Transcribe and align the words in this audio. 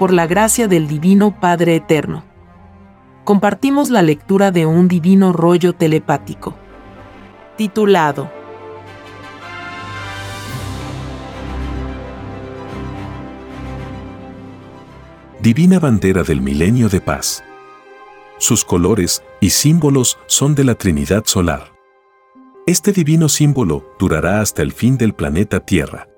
por 0.00 0.14
la 0.14 0.26
gracia 0.26 0.66
del 0.66 0.88
Divino 0.88 1.38
Padre 1.40 1.76
Eterno. 1.76 2.24
Compartimos 3.24 3.90
la 3.90 4.00
lectura 4.00 4.50
de 4.50 4.64
un 4.64 4.88
divino 4.88 5.30
rollo 5.34 5.74
telepático, 5.74 6.56
titulado 7.58 8.30
Divina 15.42 15.78
Bandera 15.78 16.22
del 16.22 16.40
Milenio 16.40 16.88
de 16.88 17.02
Paz. 17.02 17.44
Sus 18.38 18.64
colores 18.64 19.22
y 19.42 19.50
símbolos 19.50 20.18
son 20.24 20.54
de 20.54 20.64
la 20.64 20.76
Trinidad 20.76 21.24
Solar. 21.26 21.72
Este 22.66 22.92
divino 22.92 23.28
símbolo 23.28 23.94
durará 23.98 24.40
hasta 24.40 24.62
el 24.62 24.72
fin 24.72 24.96
del 24.96 25.12
planeta 25.12 25.60
Tierra. 25.60 26.08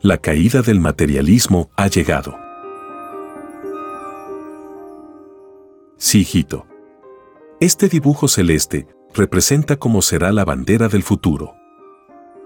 La 0.00 0.18
caída 0.18 0.62
del 0.62 0.80
materialismo 0.80 1.70
ha 1.76 1.86
llegado. 1.86 2.47
Sí, 5.98 6.20
hijito. 6.20 6.64
Este 7.60 7.88
dibujo 7.88 8.28
celeste 8.28 8.86
representa 9.12 9.76
cómo 9.76 10.00
será 10.00 10.30
la 10.30 10.44
bandera 10.44 10.88
del 10.88 11.02
futuro. 11.02 11.56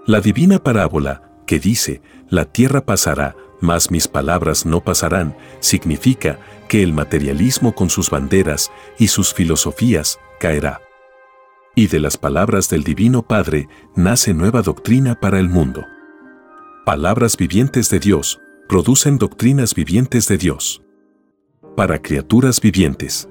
La 0.07 0.21
divina 0.21 0.57
parábola, 0.57 1.31
que 1.45 1.59
dice, 1.59 2.01
la 2.29 2.45
tierra 2.45 2.83
pasará, 2.83 3.35
mas 3.61 3.91
mis 3.91 4.07
palabras 4.07 4.65
no 4.65 4.83
pasarán, 4.83 5.37
significa 5.59 6.39
que 6.67 6.81
el 6.81 6.93
materialismo 6.93 7.75
con 7.75 7.91
sus 7.91 8.09
banderas 8.09 8.71
y 8.97 9.07
sus 9.07 9.35
filosofías 9.35 10.19
caerá. 10.39 10.81
Y 11.75 11.87
de 11.87 11.99
las 11.99 12.17
palabras 12.17 12.69
del 12.69 12.83
Divino 12.83 13.21
Padre 13.21 13.67
nace 13.95 14.33
nueva 14.33 14.63
doctrina 14.63 15.19
para 15.19 15.39
el 15.39 15.49
mundo. 15.49 15.85
Palabras 16.85 17.37
vivientes 17.37 17.89
de 17.91 17.99
Dios 17.99 18.41
producen 18.67 19.19
doctrinas 19.19 19.75
vivientes 19.75 20.27
de 20.27 20.37
Dios. 20.37 20.81
Para 21.75 22.01
criaturas 22.01 22.59
vivientes 22.59 23.29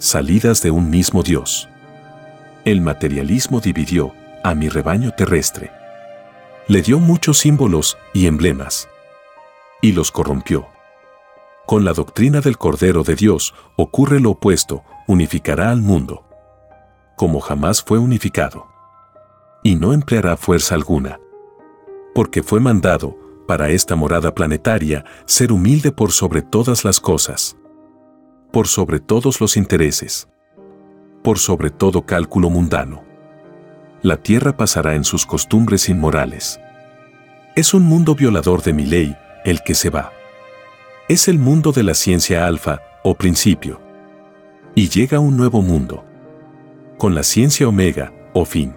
salidas 0.00 0.62
de 0.62 0.70
un 0.70 0.88
mismo 0.88 1.22
Dios. 1.22 1.68
El 2.64 2.80
materialismo 2.80 3.60
dividió 3.60 4.14
a 4.42 4.54
mi 4.54 4.70
rebaño 4.70 5.12
terrestre. 5.12 5.70
Le 6.68 6.80
dio 6.80 6.98
muchos 6.98 7.38
símbolos 7.38 7.98
y 8.14 8.26
emblemas. 8.26 8.88
Y 9.82 9.92
los 9.92 10.10
corrompió. 10.10 10.68
Con 11.66 11.84
la 11.84 11.92
doctrina 11.92 12.40
del 12.40 12.56
Cordero 12.56 13.02
de 13.02 13.14
Dios 13.14 13.54
ocurre 13.76 14.20
lo 14.20 14.30
opuesto, 14.30 14.84
unificará 15.06 15.70
al 15.70 15.82
mundo. 15.82 16.24
Como 17.14 17.40
jamás 17.40 17.82
fue 17.82 17.98
unificado. 17.98 18.68
Y 19.62 19.74
no 19.74 19.92
empleará 19.92 20.38
fuerza 20.38 20.74
alguna. 20.74 21.20
Porque 22.14 22.42
fue 22.42 22.58
mandado, 22.58 23.18
para 23.46 23.68
esta 23.68 23.96
morada 23.96 24.34
planetaria, 24.34 25.04
ser 25.26 25.52
humilde 25.52 25.92
por 25.92 26.12
sobre 26.12 26.40
todas 26.40 26.86
las 26.86 27.00
cosas 27.00 27.59
por 28.50 28.66
sobre 28.66 29.00
todos 29.00 29.40
los 29.40 29.56
intereses, 29.56 30.28
por 31.22 31.38
sobre 31.38 31.70
todo 31.70 32.02
cálculo 32.02 32.50
mundano. 32.50 33.04
La 34.02 34.16
tierra 34.16 34.56
pasará 34.56 34.94
en 34.94 35.04
sus 35.04 35.26
costumbres 35.26 35.88
inmorales. 35.88 36.60
Es 37.54 37.74
un 37.74 37.82
mundo 37.82 38.14
violador 38.14 38.62
de 38.62 38.72
mi 38.72 38.86
ley, 38.86 39.16
el 39.44 39.62
que 39.62 39.74
se 39.74 39.90
va. 39.90 40.12
Es 41.08 41.28
el 41.28 41.38
mundo 41.38 41.72
de 41.72 41.82
la 41.82 41.94
ciencia 41.94 42.46
alfa, 42.46 42.80
o 43.04 43.14
principio. 43.14 43.80
Y 44.74 44.88
llega 44.88 45.18
un 45.18 45.36
nuevo 45.36 45.60
mundo. 45.60 46.04
Con 46.98 47.14
la 47.14 47.22
ciencia 47.22 47.68
omega, 47.68 48.12
o 48.32 48.44
fin. 48.44 48.74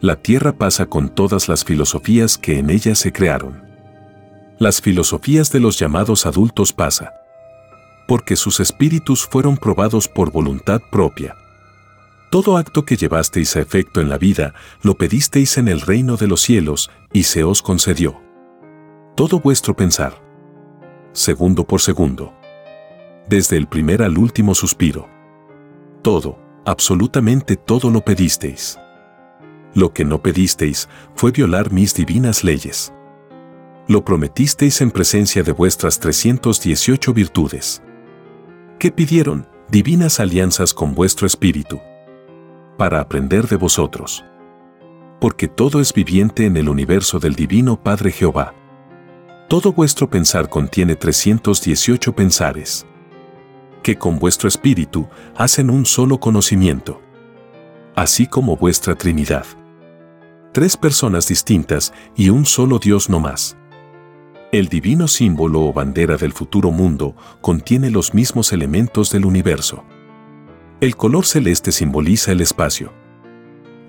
La 0.00 0.16
tierra 0.16 0.52
pasa 0.52 0.86
con 0.86 1.08
todas 1.08 1.48
las 1.48 1.64
filosofías 1.64 2.36
que 2.38 2.58
en 2.58 2.70
ella 2.70 2.94
se 2.94 3.12
crearon. 3.12 3.64
Las 4.58 4.80
filosofías 4.80 5.52
de 5.52 5.60
los 5.60 5.78
llamados 5.78 6.26
adultos 6.26 6.72
pasa 6.72 7.25
porque 8.06 8.36
sus 8.36 8.60
espíritus 8.60 9.26
fueron 9.26 9.56
probados 9.56 10.08
por 10.08 10.30
voluntad 10.30 10.80
propia. 10.90 11.36
Todo 12.30 12.56
acto 12.56 12.84
que 12.84 12.96
llevasteis 12.96 13.56
a 13.56 13.60
efecto 13.60 14.00
en 14.00 14.08
la 14.08 14.18
vida, 14.18 14.54
lo 14.82 14.96
pedisteis 14.96 15.58
en 15.58 15.68
el 15.68 15.80
reino 15.80 16.16
de 16.16 16.26
los 16.26 16.40
cielos, 16.40 16.90
y 17.12 17.22
se 17.22 17.44
os 17.44 17.62
concedió. 17.62 18.20
Todo 19.14 19.40
vuestro 19.40 19.74
pensar. 19.74 20.20
Segundo 21.12 21.64
por 21.64 21.80
segundo. 21.80 22.34
Desde 23.28 23.56
el 23.56 23.66
primer 23.66 24.02
al 24.02 24.18
último 24.18 24.54
suspiro. 24.54 25.08
Todo, 26.02 26.38
absolutamente 26.64 27.56
todo 27.56 27.90
lo 27.90 28.02
pedisteis. 28.02 28.78
Lo 29.72 29.92
que 29.92 30.04
no 30.04 30.20
pedisteis 30.20 30.88
fue 31.14 31.30
violar 31.30 31.72
mis 31.72 31.94
divinas 31.94 32.44
leyes. 32.44 32.92
Lo 33.88 34.04
prometisteis 34.04 34.80
en 34.80 34.90
presencia 34.90 35.42
de 35.42 35.52
vuestras 35.52 36.00
318 36.00 37.14
virtudes. 37.14 37.82
¿Qué 38.78 38.90
pidieron? 38.90 39.48
Divinas 39.70 40.20
alianzas 40.20 40.74
con 40.74 40.94
vuestro 40.94 41.26
espíritu. 41.26 41.80
Para 42.76 43.00
aprender 43.00 43.48
de 43.48 43.56
vosotros. 43.56 44.22
Porque 45.18 45.48
todo 45.48 45.80
es 45.80 45.94
viviente 45.94 46.44
en 46.44 46.58
el 46.58 46.68
universo 46.68 47.18
del 47.18 47.34
Divino 47.34 47.82
Padre 47.82 48.12
Jehová. 48.12 48.54
Todo 49.48 49.72
vuestro 49.72 50.10
pensar 50.10 50.50
contiene 50.50 50.94
318 50.94 52.14
pensares. 52.14 52.86
Que 53.82 53.96
con 53.96 54.18
vuestro 54.18 54.46
espíritu 54.46 55.08
hacen 55.34 55.70
un 55.70 55.86
solo 55.86 56.20
conocimiento. 56.20 57.00
Así 57.94 58.26
como 58.26 58.58
vuestra 58.58 58.94
Trinidad. 58.94 59.46
Tres 60.52 60.76
personas 60.76 61.28
distintas 61.28 61.94
y 62.14 62.28
un 62.28 62.44
solo 62.44 62.78
Dios 62.78 63.08
no 63.08 63.20
más. 63.20 63.56
El 64.56 64.68
divino 64.68 65.06
símbolo 65.06 65.60
o 65.66 65.72
bandera 65.74 66.16
del 66.16 66.32
futuro 66.32 66.70
mundo 66.70 67.14
contiene 67.42 67.90
los 67.90 68.14
mismos 68.14 68.54
elementos 68.54 69.12
del 69.12 69.26
universo. 69.26 69.84
El 70.80 70.96
color 70.96 71.26
celeste 71.26 71.72
simboliza 71.72 72.32
el 72.32 72.40
espacio, 72.40 72.90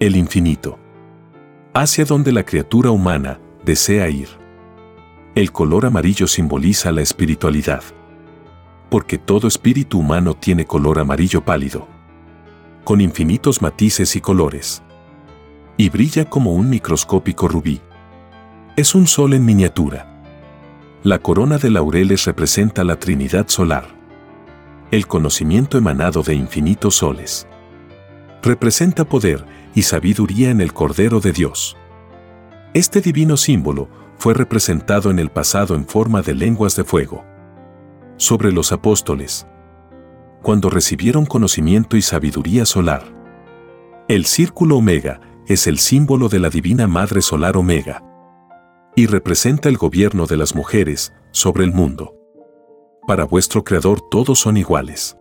el 0.01 0.17
infinito, 0.17 0.77
hacia 1.73 2.03
donde 2.03 2.33
la 2.33 2.43
criatura 2.43 2.91
humana 2.91 3.39
desea 3.63 4.09
ir. 4.09 4.27
El 5.35 5.53
color 5.53 5.85
amarillo 5.85 6.27
simboliza 6.27 6.91
la 6.91 7.01
espiritualidad, 7.01 7.83
porque 8.89 9.17
todo 9.17 9.47
espíritu 9.47 9.99
humano 9.99 10.33
tiene 10.33 10.65
color 10.65 10.99
amarillo 10.99 11.45
pálido, 11.45 11.87
con 12.83 12.99
infinitos 12.99 13.61
matices 13.61 14.17
y 14.17 14.19
colores, 14.19 14.83
y 15.77 15.87
brilla 15.87 16.25
como 16.25 16.51
un 16.55 16.69
microscópico 16.69 17.47
rubí. 17.47 17.79
Es 18.75 18.95
un 18.95 19.07
sol 19.07 19.33
en 19.33 19.45
miniatura 19.45 20.16
la 21.07 21.19
corona 21.19 21.57
de 21.57 21.69
laureles 21.69 22.25
representa 22.25 22.83
la 22.83 22.99
Trinidad 22.99 23.47
solar. 23.47 23.95
El 24.91 25.07
conocimiento 25.07 25.77
emanado 25.77 26.21
de 26.21 26.35
infinitos 26.35 26.95
soles. 26.95 27.47
Representa 28.43 29.05
poder 29.05 29.45
y 29.73 29.83
sabiduría 29.83 30.49
en 30.49 30.59
el 30.59 30.73
Cordero 30.73 31.21
de 31.21 31.31
Dios. 31.31 31.77
Este 32.73 32.99
divino 32.99 33.37
símbolo 33.37 33.87
fue 34.17 34.33
representado 34.33 35.09
en 35.09 35.19
el 35.19 35.29
pasado 35.29 35.75
en 35.75 35.87
forma 35.87 36.21
de 36.21 36.35
lenguas 36.35 36.75
de 36.75 36.83
fuego. 36.83 37.23
Sobre 38.17 38.51
los 38.51 38.73
apóstoles. 38.73 39.47
Cuando 40.41 40.69
recibieron 40.69 41.25
conocimiento 41.25 41.95
y 41.95 42.01
sabiduría 42.01 42.65
solar. 42.65 43.03
El 44.09 44.25
círculo 44.25 44.75
omega 44.75 45.21
es 45.47 45.67
el 45.67 45.79
símbolo 45.79 46.27
de 46.27 46.39
la 46.39 46.49
Divina 46.49 46.85
Madre 46.85 47.21
Solar 47.21 47.55
Omega 47.55 48.03
y 48.97 49.05
representa 49.05 49.69
el 49.69 49.77
gobierno 49.77 50.25
de 50.25 50.37
las 50.37 50.55
mujeres 50.55 51.13
sobre 51.31 51.63
el 51.63 51.71
mundo. 51.71 52.15
Para 53.05 53.25
vuestro 53.25 53.63
Creador 53.63 54.01
todos 54.09 54.39
son 54.39 54.57
iguales. 54.57 55.15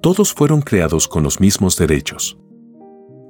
Todos 0.00 0.32
fueron 0.32 0.62
creados 0.62 1.06
con 1.06 1.22
los 1.22 1.38
mismos 1.38 1.76
derechos. 1.76 2.38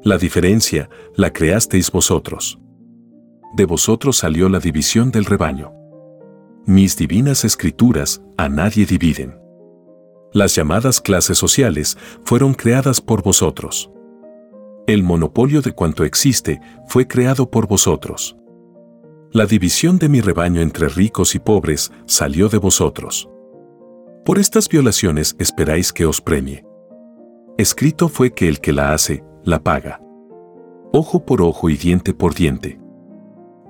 La 0.05 0.17
diferencia 0.17 0.89
la 1.17 1.33
creasteis 1.33 1.91
vosotros. 1.91 2.61
De 3.57 3.65
vosotros 3.65 4.19
salió 4.19 4.49
la 4.49 4.61
división 4.61 5.11
del 5.11 5.25
rebaño. 5.25 5.73
Mis 6.65 6.97
divinas 6.97 7.45
escrituras 7.45 8.23
a 8.37 8.49
nadie 8.49 8.87
dividen. 8.87 9.41
Las 10.33 10.55
llamadas 10.55 11.01
clases 11.01 11.37
sociales 11.37 11.99
fueron 12.25 12.55
creadas 12.55 13.01
por 13.01 13.25
vosotros. 13.25 13.91
El 14.87 15.03
monopolio 15.03 15.63
de 15.63 15.73
cuanto 15.73 16.05
existe 16.05 16.61
fue 16.87 17.09
creado 17.09 17.51
por 17.51 17.67
vosotros. 17.67 18.37
La 19.31 19.45
división 19.45 19.99
de 19.99 20.09
mi 20.09 20.23
rebaño 20.23 20.63
entre 20.63 20.89
ricos 20.89 21.35
y 21.35 21.39
pobres 21.39 21.93
salió 22.07 22.49
de 22.49 22.57
vosotros. 22.57 23.29
Por 24.25 24.39
estas 24.39 24.71
violaciones 24.71 25.37
esperáis 25.39 25.93
que 25.93 26.07
os 26.07 26.23
premie. 26.23 26.65
Escrito 27.59 28.09
fue 28.09 28.33
que 28.33 28.49
el 28.49 28.59
que 28.61 28.73
la 28.73 28.95
hace, 28.95 29.23
la 29.45 29.63
paga. 29.63 30.01
Ojo 30.93 31.27
por 31.27 31.43
ojo 31.43 31.69
y 31.69 31.77
diente 31.77 32.15
por 32.15 32.35
diente. 32.35 32.81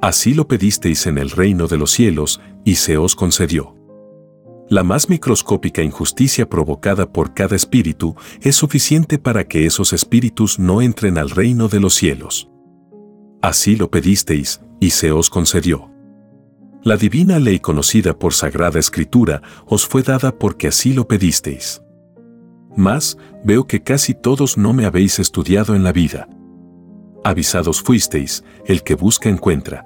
Así 0.00 0.32
lo 0.32 0.46
pedisteis 0.46 1.08
en 1.08 1.18
el 1.18 1.30
reino 1.30 1.66
de 1.66 1.76
los 1.76 1.90
cielos, 1.90 2.40
y 2.64 2.76
se 2.76 2.96
os 2.96 3.16
concedió. 3.16 3.74
La 4.68 4.84
más 4.84 5.08
microscópica 5.08 5.82
injusticia 5.82 6.48
provocada 6.48 7.10
por 7.10 7.34
cada 7.34 7.56
espíritu 7.56 8.14
es 8.42 8.54
suficiente 8.54 9.18
para 9.18 9.48
que 9.48 9.66
esos 9.66 9.92
espíritus 9.92 10.60
no 10.60 10.82
entren 10.82 11.18
al 11.18 11.30
reino 11.30 11.66
de 11.66 11.80
los 11.80 11.94
cielos. 11.94 12.48
Así 13.40 13.76
lo 13.76 13.90
pedisteis, 13.90 14.60
y 14.80 14.90
se 14.90 15.12
os 15.12 15.30
concedió. 15.30 15.90
La 16.82 16.96
divina 16.96 17.38
ley 17.38 17.58
conocida 17.58 18.18
por 18.18 18.34
Sagrada 18.34 18.78
Escritura 18.78 19.42
os 19.66 19.86
fue 19.86 20.02
dada 20.02 20.36
porque 20.36 20.68
así 20.68 20.92
lo 20.92 21.06
pedisteis. 21.06 21.82
Mas, 22.76 23.18
veo 23.44 23.66
que 23.66 23.82
casi 23.82 24.14
todos 24.14 24.56
no 24.56 24.72
me 24.72 24.86
habéis 24.86 25.18
estudiado 25.18 25.74
en 25.74 25.82
la 25.82 25.92
vida. 25.92 26.28
Avisados 27.24 27.82
fuisteis, 27.82 28.44
el 28.66 28.82
que 28.82 28.94
busca 28.94 29.28
encuentra. 29.28 29.84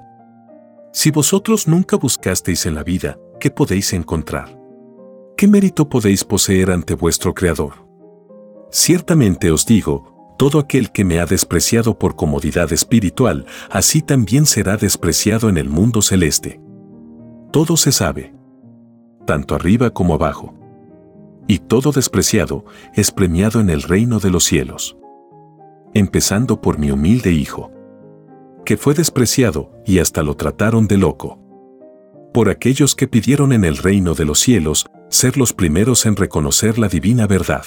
Si 0.93 1.11
vosotros 1.11 1.67
nunca 1.67 1.97
buscasteis 1.97 2.67
en 2.67 2.75
la 2.75 2.85
vida, 2.85 3.19
¿qué 3.41 3.51
podéis 3.51 3.95
encontrar? 3.95 4.59
¿Qué 5.37 5.49
mérito 5.49 5.89
podéis 5.89 6.25
poseer 6.25 6.71
ante 6.71 6.95
vuestro 6.95 7.33
Creador? 7.33 7.73
Ciertamente 8.71 9.51
os 9.51 9.65
digo, 9.65 10.12
todo 10.37 10.59
aquel 10.59 10.91
que 10.91 11.05
me 11.05 11.21
ha 11.21 11.27
despreciado 11.27 11.99
por 11.99 12.17
comodidad 12.17 12.73
espiritual, 12.73 13.47
así 13.71 14.03
también 14.03 14.47
será 14.47 14.77
despreciado 14.77 15.49
en 15.49 15.57
el 15.57 15.69
mundo 15.69 16.03
celeste. 16.03 16.61
Todo 17.53 17.77
se 17.77 17.93
sabe, 17.93 18.35
tanto 19.27 19.55
arriba 19.55 19.91
como 19.91 20.15
abajo. 20.15 20.55
Y 21.47 21.59
todo 21.59 21.93
despreciado 21.93 22.65
es 22.95 23.11
premiado 23.11 23.61
en 23.61 23.71
el 23.71 23.83
reino 23.83 24.21
de 24.21 24.31
los 24.31 24.45
cielos. 24.45 24.97
Empezando 25.95 26.61
por 26.61 26.79
mi 26.79 26.91
humilde 26.91 27.33
hijo, 27.33 27.71
que 28.65 28.77
fue 28.77 28.95
despreciado 28.95 29.71
y 29.85 29.99
hasta 29.99 30.23
lo 30.23 30.37
trataron 30.37 30.87
de 30.87 30.97
loco. 30.97 31.39
Por 32.33 32.49
aquellos 32.49 32.95
que 32.95 33.09
pidieron 33.09 33.53
en 33.53 33.65
el 33.65 33.77
reino 33.77 34.15
de 34.15 34.25
los 34.25 34.39
cielos 34.39 34.87
ser 35.11 35.37
los 35.37 35.53
primeros 35.53 36.07
en 36.07 36.17
reconocer 36.17 36.79
la 36.79 36.89
divina 36.89 37.27
verdad. 37.27 37.65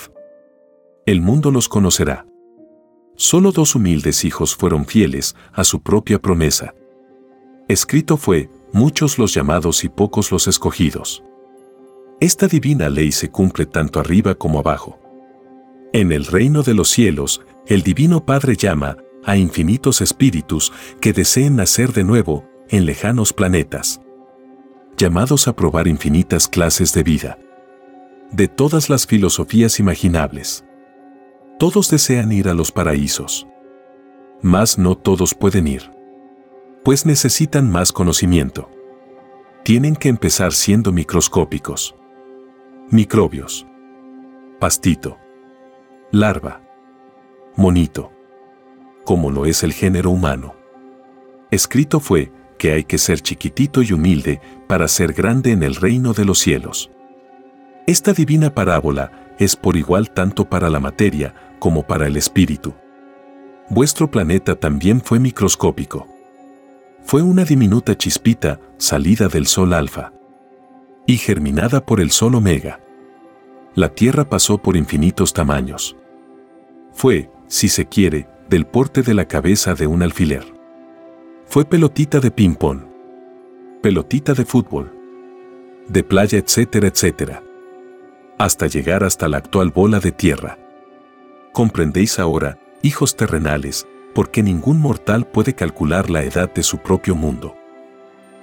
El 1.06 1.22
mundo 1.22 1.52
los 1.52 1.70
conocerá. 1.70 2.26
Solo 3.16 3.52
dos 3.52 3.76
humildes 3.76 4.26
hijos 4.26 4.56
fueron 4.56 4.86
fieles 4.86 5.36
a 5.54 5.64
su 5.64 5.82
propia 5.82 6.20
promesa. 6.22 6.74
Escrito 7.68 8.18
fue, 8.18 8.50
muchos 8.74 9.18
los 9.18 9.34
llamados 9.34 9.84
y 9.84 9.90
pocos 9.90 10.32
los 10.32 10.48
escogidos. 10.48 11.24
Esta 12.20 12.48
divina 12.48 12.90
ley 12.90 13.12
se 13.12 13.30
cumple 13.30 13.66
tanto 13.66 14.00
arriba 14.00 14.36
como 14.36 14.60
abajo. 14.60 15.00
En 15.94 16.12
el 16.12 16.26
reino 16.26 16.64
de 16.64 16.74
los 16.74 16.90
cielos, 16.90 17.42
el 17.68 17.82
Divino 17.82 18.26
Padre 18.26 18.56
llama 18.56 18.98
a 19.24 19.38
infinitos 19.38 20.02
espíritus 20.02 20.72
que 21.02 21.14
deseen 21.14 21.56
nacer 21.56 21.94
de 21.94 22.04
nuevo 22.04 22.46
en 22.70 22.86
lejanos 22.86 23.34
planetas 23.34 24.02
llamados 24.98 25.48
a 25.48 25.56
probar 25.56 25.88
infinitas 25.88 26.48
clases 26.48 26.94
de 26.94 27.04
vida. 27.04 27.38
De 28.32 28.48
todas 28.48 28.90
las 28.90 29.06
filosofías 29.06 29.80
imaginables. 29.80 30.64
Todos 31.58 31.90
desean 31.90 32.34
ir 32.34 32.50
a 32.50 32.54
los 32.54 32.72
paraísos. 32.72 33.48
Mas 34.42 34.78
no 34.78 34.96
todos 34.96 35.34
pueden 35.34 35.68
ir. 35.68 35.90
Pues 36.84 37.06
necesitan 37.06 37.72
más 37.72 37.94
conocimiento. 37.94 38.70
Tienen 39.64 39.96
que 39.96 40.10
empezar 40.10 40.52
siendo 40.52 40.92
microscópicos. 40.92 41.96
Microbios. 42.90 43.66
Pastito. 44.60 45.18
Larva. 46.12 46.62
Monito. 47.56 48.12
Como 49.06 49.32
lo 49.32 49.46
es 49.46 49.64
el 49.64 49.72
género 49.72 50.12
humano. 50.12 50.56
Escrito 51.52 52.02
fue, 52.02 52.34
que 52.58 52.74
hay 52.74 52.84
que 52.84 52.98
ser 52.98 53.22
chiquitito 53.22 53.82
y 53.82 53.94
humilde 53.94 54.42
para 54.68 54.90
ser 54.90 55.14
grande 55.14 55.52
en 55.52 55.64
el 55.64 55.76
reino 55.76 56.14
de 56.14 56.26
los 56.26 56.40
cielos. 56.40 56.92
Esta 57.88 58.14
divina 58.14 58.54
parábola 58.54 59.34
es 59.40 59.56
por 59.56 59.78
igual 59.78 60.12
tanto 60.12 60.46
para 60.46 60.70
la 60.70 60.80
materia 60.80 61.34
como 61.60 61.84
para 61.84 62.08
el 62.08 62.18
espíritu. 62.18 62.74
Vuestro 63.70 64.10
planeta 64.12 64.56
también 64.56 65.02
fue 65.02 65.20
microscópico. 65.20 66.08
Fue 67.04 67.22
una 67.22 67.46
diminuta 67.46 67.98
chispita 67.98 68.60
salida 68.78 69.28
del 69.28 69.48
Sol 69.48 69.74
alfa 69.74 70.12
y 71.06 71.18
germinada 71.18 71.86
por 71.86 72.00
el 72.00 72.12
Sol 72.12 72.36
omega. 72.36 72.80
La 73.76 73.90
Tierra 73.90 74.30
pasó 74.30 74.58
por 74.58 74.76
infinitos 74.76 75.34
tamaños. 75.34 75.96
Fue, 76.94 77.30
si 77.48 77.68
se 77.70 77.86
quiere, 77.86 78.28
del 78.50 78.66
porte 78.66 79.02
de 79.02 79.14
la 79.14 79.28
cabeza 79.28 79.76
de 79.76 79.88
un 79.88 80.02
alfiler. 80.02 80.46
Fue 81.46 81.66
pelotita 81.66 82.20
de 82.20 82.32
ping-pong, 82.32 82.82
pelotita 83.82 84.34
de 84.34 84.46
fútbol, 84.46 84.92
de 85.88 86.04
playa, 86.04 86.40
etcétera, 86.40 86.88
etcétera, 86.88 87.44
hasta 88.38 88.68
llegar 88.68 89.04
hasta 89.04 89.28
la 89.28 89.38
actual 89.38 89.70
bola 89.70 90.00
de 90.00 90.12
tierra. 90.12 90.58
Comprendéis 91.56 92.20
ahora, 92.20 92.58
hijos 92.82 93.16
terrenales, 93.16 93.88
por 94.14 94.30
qué 94.30 94.44
ningún 94.44 94.82
mortal 94.82 95.26
puede 95.26 95.56
calcular 95.56 96.10
la 96.10 96.22
edad 96.22 96.54
de 96.54 96.64
su 96.64 96.80
propio 96.80 97.16
mundo. 97.16 97.56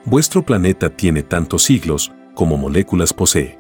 Vuestro 0.06 0.42
planeta 0.46 0.88
tiene 0.88 1.22
tantos 1.22 1.64
siglos 1.64 2.10
como 2.34 2.56
moléculas 2.56 3.12
posee. 3.12 3.58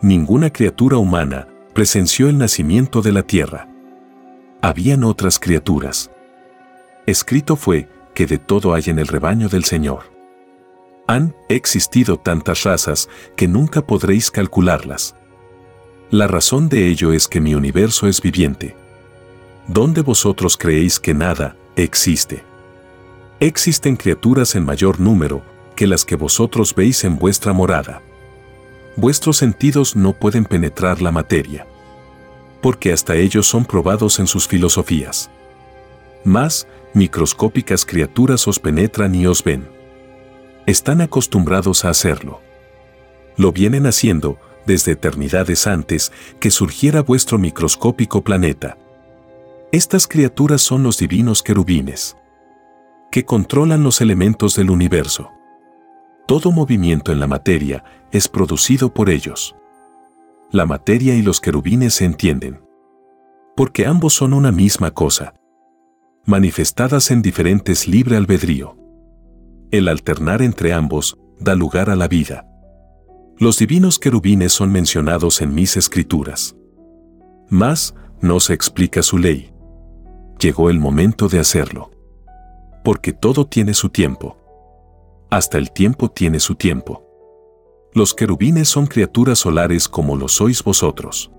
Ninguna 0.00 0.52
criatura 0.52 0.96
humana 0.98 1.48
presenció 1.74 2.28
el 2.28 2.38
nacimiento 2.38 3.02
de 3.02 3.10
la 3.10 3.24
Tierra. 3.24 3.66
Habían 4.60 5.02
otras 5.02 5.40
criaturas. 5.40 6.12
Escrito 7.04 7.56
fue 7.56 7.88
que 8.14 8.26
de 8.26 8.38
todo 8.38 8.74
hay 8.74 8.84
en 8.86 9.00
el 9.00 9.08
rebaño 9.08 9.48
del 9.48 9.64
Señor. 9.64 10.04
Han 11.08 11.34
existido 11.48 12.16
tantas 12.16 12.62
razas 12.62 13.08
que 13.34 13.48
nunca 13.48 13.84
podréis 13.84 14.30
calcularlas. 14.30 15.16
La 16.12 16.26
razón 16.26 16.68
de 16.68 16.88
ello 16.88 17.14
es 17.14 17.26
que 17.26 17.40
mi 17.40 17.54
universo 17.54 18.06
es 18.06 18.20
viviente. 18.20 18.76
¿Dónde 19.66 20.02
vosotros 20.02 20.58
creéis 20.58 21.00
que 21.00 21.14
nada 21.14 21.56
existe? 21.74 22.44
Existen 23.40 23.96
criaturas 23.96 24.54
en 24.54 24.62
mayor 24.62 25.00
número 25.00 25.40
que 25.74 25.86
las 25.86 26.04
que 26.04 26.14
vosotros 26.14 26.74
veis 26.74 27.04
en 27.04 27.18
vuestra 27.18 27.54
morada. 27.54 28.02
Vuestros 28.94 29.38
sentidos 29.38 29.96
no 29.96 30.12
pueden 30.12 30.44
penetrar 30.44 31.00
la 31.00 31.12
materia, 31.12 31.66
porque 32.60 32.92
hasta 32.92 33.16
ellos 33.16 33.46
son 33.46 33.64
probados 33.64 34.18
en 34.18 34.26
sus 34.26 34.46
filosofías. 34.46 35.30
Más, 36.24 36.68
microscópicas 36.92 37.86
criaturas 37.86 38.46
os 38.46 38.58
penetran 38.58 39.14
y 39.14 39.26
os 39.26 39.42
ven. 39.42 39.66
Están 40.66 41.00
acostumbrados 41.00 41.86
a 41.86 41.88
hacerlo. 41.88 42.42
Lo 43.38 43.50
vienen 43.50 43.86
haciendo 43.86 44.38
desde 44.66 44.92
eternidades 44.92 45.66
antes 45.66 46.12
que 46.40 46.50
surgiera 46.50 47.02
vuestro 47.02 47.38
microscópico 47.38 48.22
planeta. 48.22 48.78
Estas 49.72 50.06
criaturas 50.06 50.62
son 50.62 50.82
los 50.82 50.98
divinos 50.98 51.42
querubines, 51.42 52.16
que 53.10 53.24
controlan 53.24 53.82
los 53.82 54.00
elementos 54.00 54.56
del 54.56 54.70
universo. 54.70 55.30
Todo 56.26 56.52
movimiento 56.52 57.12
en 57.12 57.20
la 57.20 57.26
materia 57.26 57.84
es 58.10 58.28
producido 58.28 58.92
por 58.92 59.10
ellos. 59.10 59.56
La 60.50 60.66
materia 60.66 61.14
y 61.14 61.22
los 61.22 61.40
querubines 61.40 61.94
se 61.94 62.04
entienden. 62.04 62.60
Porque 63.56 63.86
ambos 63.86 64.14
son 64.14 64.32
una 64.32 64.52
misma 64.52 64.92
cosa 64.92 65.34
manifestadas 66.24 67.10
en 67.10 67.20
diferentes 67.20 67.88
libre 67.88 68.16
albedrío. 68.16 68.76
El 69.72 69.88
alternar 69.88 70.40
entre 70.40 70.72
ambos 70.72 71.18
da 71.40 71.56
lugar 71.56 71.90
a 71.90 71.96
la 71.96 72.06
vida. 72.06 72.46
Los 73.42 73.58
divinos 73.58 73.98
querubines 73.98 74.52
son 74.52 74.70
mencionados 74.70 75.40
en 75.40 75.52
mis 75.52 75.76
escrituras. 75.76 76.54
Mas, 77.48 77.92
no 78.20 78.38
se 78.38 78.54
explica 78.54 79.02
su 79.02 79.18
ley. 79.18 79.52
Llegó 80.38 80.70
el 80.70 80.78
momento 80.78 81.28
de 81.28 81.40
hacerlo. 81.40 81.90
Porque 82.84 83.12
todo 83.12 83.44
tiene 83.44 83.74
su 83.74 83.88
tiempo. 83.88 84.36
Hasta 85.28 85.58
el 85.58 85.72
tiempo 85.72 86.08
tiene 86.08 86.38
su 86.38 86.54
tiempo. 86.54 87.02
Los 87.94 88.14
querubines 88.14 88.68
son 88.68 88.86
criaturas 88.86 89.40
solares 89.40 89.88
como 89.88 90.14
lo 90.14 90.28
sois 90.28 90.62
vosotros. 90.62 91.32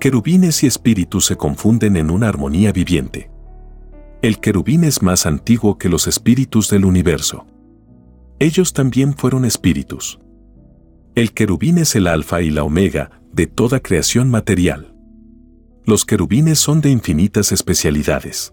Querubines 0.00 0.64
y 0.64 0.66
espíritus 0.66 1.26
se 1.26 1.36
confunden 1.36 1.96
en 1.96 2.10
una 2.10 2.28
armonía 2.28 2.72
viviente. 2.72 3.30
El 4.20 4.40
querubín 4.40 4.82
es 4.82 5.00
más 5.00 5.26
antiguo 5.26 5.78
que 5.78 5.88
los 5.88 6.08
espíritus 6.08 6.70
del 6.70 6.84
universo. 6.84 7.46
Ellos 8.40 8.72
también 8.72 9.14
fueron 9.16 9.44
espíritus. 9.44 10.18
El 11.14 11.32
querubín 11.32 11.78
es 11.78 11.94
el 11.94 12.06
alfa 12.06 12.42
y 12.42 12.50
la 12.50 12.64
omega 12.64 13.20
de 13.32 13.46
toda 13.46 13.80
creación 13.80 14.30
material. 14.30 14.94
Los 15.84 16.04
querubines 16.04 16.58
son 16.58 16.80
de 16.80 16.90
infinitas 16.90 17.52
especialidades. 17.52 18.52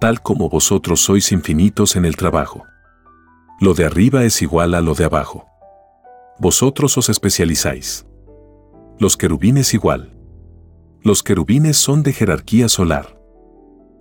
Tal 0.00 0.22
como 0.22 0.48
vosotros 0.48 1.00
sois 1.00 1.32
infinitos 1.32 1.96
en 1.96 2.04
el 2.04 2.16
trabajo. 2.16 2.64
Lo 3.60 3.74
de 3.74 3.86
arriba 3.86 4.24
es 4.24 4.42
igual 4.42 4.74
a 4.74 4.80
lo 4.80 4.94
de 4.94 5.04
abajo. 5.04 5.46
Vosotros 6.38 6.96
os 6.98 7.08
especializáis. 7.08 8.06
Los 8.98 9.16
querubines 9.16 9.74
igual. 9.74 10.16
Los 11.02 11.22
querubines 11.22 11.76
son 11.76 12.02
de 12.02 12.12
jerarquía 12.12 12.68
solar 12.68 13.16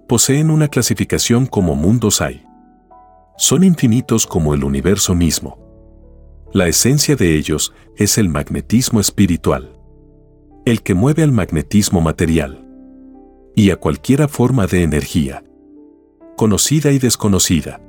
poseen 0.07 0.51
una 0.51 0.67
clasificación 0.67 1.47
como 1.47 1.75
mundos 1.75 2.21
hay. 2.21 2.45
Son 3.37 3.63
infinitos 3.63 4.27
como 4.27 4.53
el 4.53 4.63
universo 4.63 5.15
mismo. 5.15 5.57
La 6.53 6.67
esencia 6.67 7.15
de 7.15 7.35
ellos 7.35 7.73
es 7.97 8.17
el 8.17 8.29
magnetismo 8.29 8.99
espiritual, 8.99 9.77
el 10.65 10.81
que 10.83 10.93
mueve 10.93 11.23
al 11.23 11.31
magnetismo 11.31 12.01
material 12.01 12.65
y 13.55 13.71
a 13.71 13.77
cualquiera 13.77 14.27
forma 14.27 14.67
de 14.67 14.83
energía, 14.83 15.43
conocida 16.37 16.91
y 16.91 16.99
desconocida. 16.99 17.81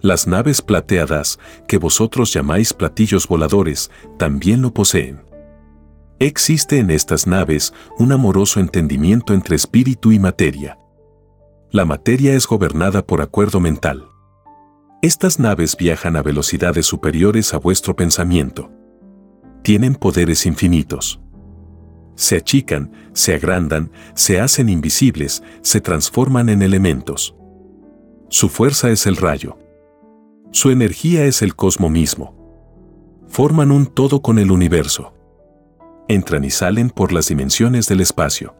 Las 0.00 0.26
naves 0.26 0.62
plateadas, 0.62 1.38
que 1.68 1.78
vosotros 1.78 2.32
llamáis 2.32 2.72
platillos 2.72 3.28
voladores, 3.28 3.90
también 4.18 4.60
lo 4.60 4.74
poseen. 4.74 5.22
Existe 6.18 6.78
en 6.78 6.90
estas 6.90 7.26
naves 7.26 7.72
un 7.98 8.12
amoroso 8.12 8.60
entendimiento 8.60 9.34
entre 9.34 9.56
espíritu 9.56 10.12
y 10.12 10.18
materia. 10.18 10.78
La 11.70 11.84
materia 11.84 12.34
es 12.34 12.46
gobernada 12.46 13.06
por 13.06 13.22
acuerdo 13.22 13.60
mental. 13.60 14.11
Estas 15.02 15.40
naves 15.40 15.76
viajan 15.76 16.14
a 16.14 16.22
velocidades 16.22 16.86
superiores 16.86 17.54
a 17.54 17.58
vuestro 17.58 17.96
pensamiento. 17.96 18.70
Tienen 19.64 19.96
poderes 19.96 20.46
infinitos. 20.46 21.20
Se 22.14 22.36
achican, 22.36 22.92
se 23.12 23.34
agrandan, 23.34 23.90
se 24.14 24.40
hacen 24.40 24.68
invisibles, 24.68 25.42
se 25.60 25.80
transforman 25.80 26.48
en 26.48 26.62
elementos. 26.62 27.34
Su 28.28 28.48
fuerza 28.48 28.90
es 28.92 29.08
el 29.08 29.16
rayo. 29.16 29.58
Su 30.52 30.70
energía 30.70 31.24
es 31.24 31.42
el 31.42 31.56
cosmo 31.56 31.90
mismo. 31.90 33.24
Forman 33.26 33.72
un 33.72 33.86
todo 33.86 34.22
con 34.22 34.38
el 34.38 34.52
universo. 34.52 35.14
Entran 36.06 36.44
y 36.44 36.50
salen 36.50 36.90
por 36.90 37.12
las 37.12 37.26
dimensiones 37.26 37.88
del 37.88 38.02
espacio. 38.02 38.54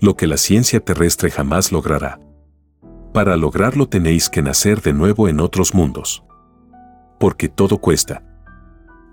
Lo 0.00 0.16
que 0.16 0.26
la 0.26 0.36
ciencia 0.36 0.80
terrestre 0.80 1.30
jamás 1.30 1.70
logrará. 1.70 2.18
Para 3.14 3.36
lograrlo 3.36 3.88
tenéis 3.88 4.28
que 4.28 4.42
nacer 4.42 4.82
de 4.82 4.92
nuevo 4.92 5.28
en 5.28 5.38
otros 5.38 5.72
mundos. 5.72 6.24
Porque 7.20 7.48
todo 7.48 7.78
cuesta. 7.78 8.24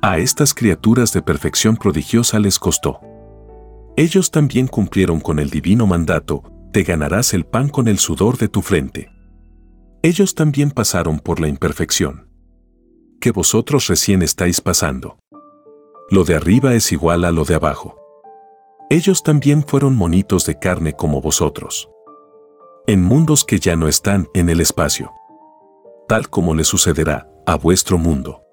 A 0.02 0.18
estas 0.18 0.56
criaturas 0.56 1.14
de 1.14 1.22
perfección 1.22 1.78
prodigiosa 1.78 2.40
les 2.40 2.58
costó. 2.58 3.00
Ellos 3.96 4.32
también 4.32 4.66
cumplieron 4.66 5.20
con 5.20 5.38
el 5.38 5.52
divino 5.52 5.86
mandato, 5.86 6.42
te 6.74 6.82
ganarás 6.82 7.36
el 7.36 7.46
pan 7.46 7.70
con 7.70 7.88
el 7.88 8.00
sudor 8.00 8.40
de 8.40 8.48
tu 8.48 8.64
frente. 8.64 9.12
Ellos 10.02 10.34
también 10.34 10.72
pasaron 10.72 11.20
por 11.20 11.40
la 11.40 11.48
imperfección. 11.48 12.28
Que 13.20 13.30
vosotros 13.30 13.86
recién 13.86 14.24
estáis 14.24 14.62
pasando. 14.62 15.20
Lo 16.10 16.24
de 16.24 16.34
arriba 16.34 16.74
es 16.74 16.92
igual 16.92 17.24
a 17.24 17.30
lo 17.30 17.46
de 17.46 17.54
abajo. 17.54 17.98
Ellos 18.90 19.22
también 19.22 19.64
fueron 19.64 19.96
monitos 19.96 20.48
de 20.48 20.58
carne 20.58 20.94
como 20.94 21.22
vosotros 21.22 21.88
en 22.88 23.04
mundos 23.04 23.46
que 23.46 23.60
ya 23.60 23.76
no 23.76 23.88
están 23.88 24.28
en 24.34 24.50
el 24.50 24.60
espacio. 24.60 25.12
Tal 26.08 26.30
como 26.30 26.56
le 26.56 26.64
sucederá 26.64 27.30
a 27.46 27.56
vuestro 27.56 27.98
mundo. 27.98 28.44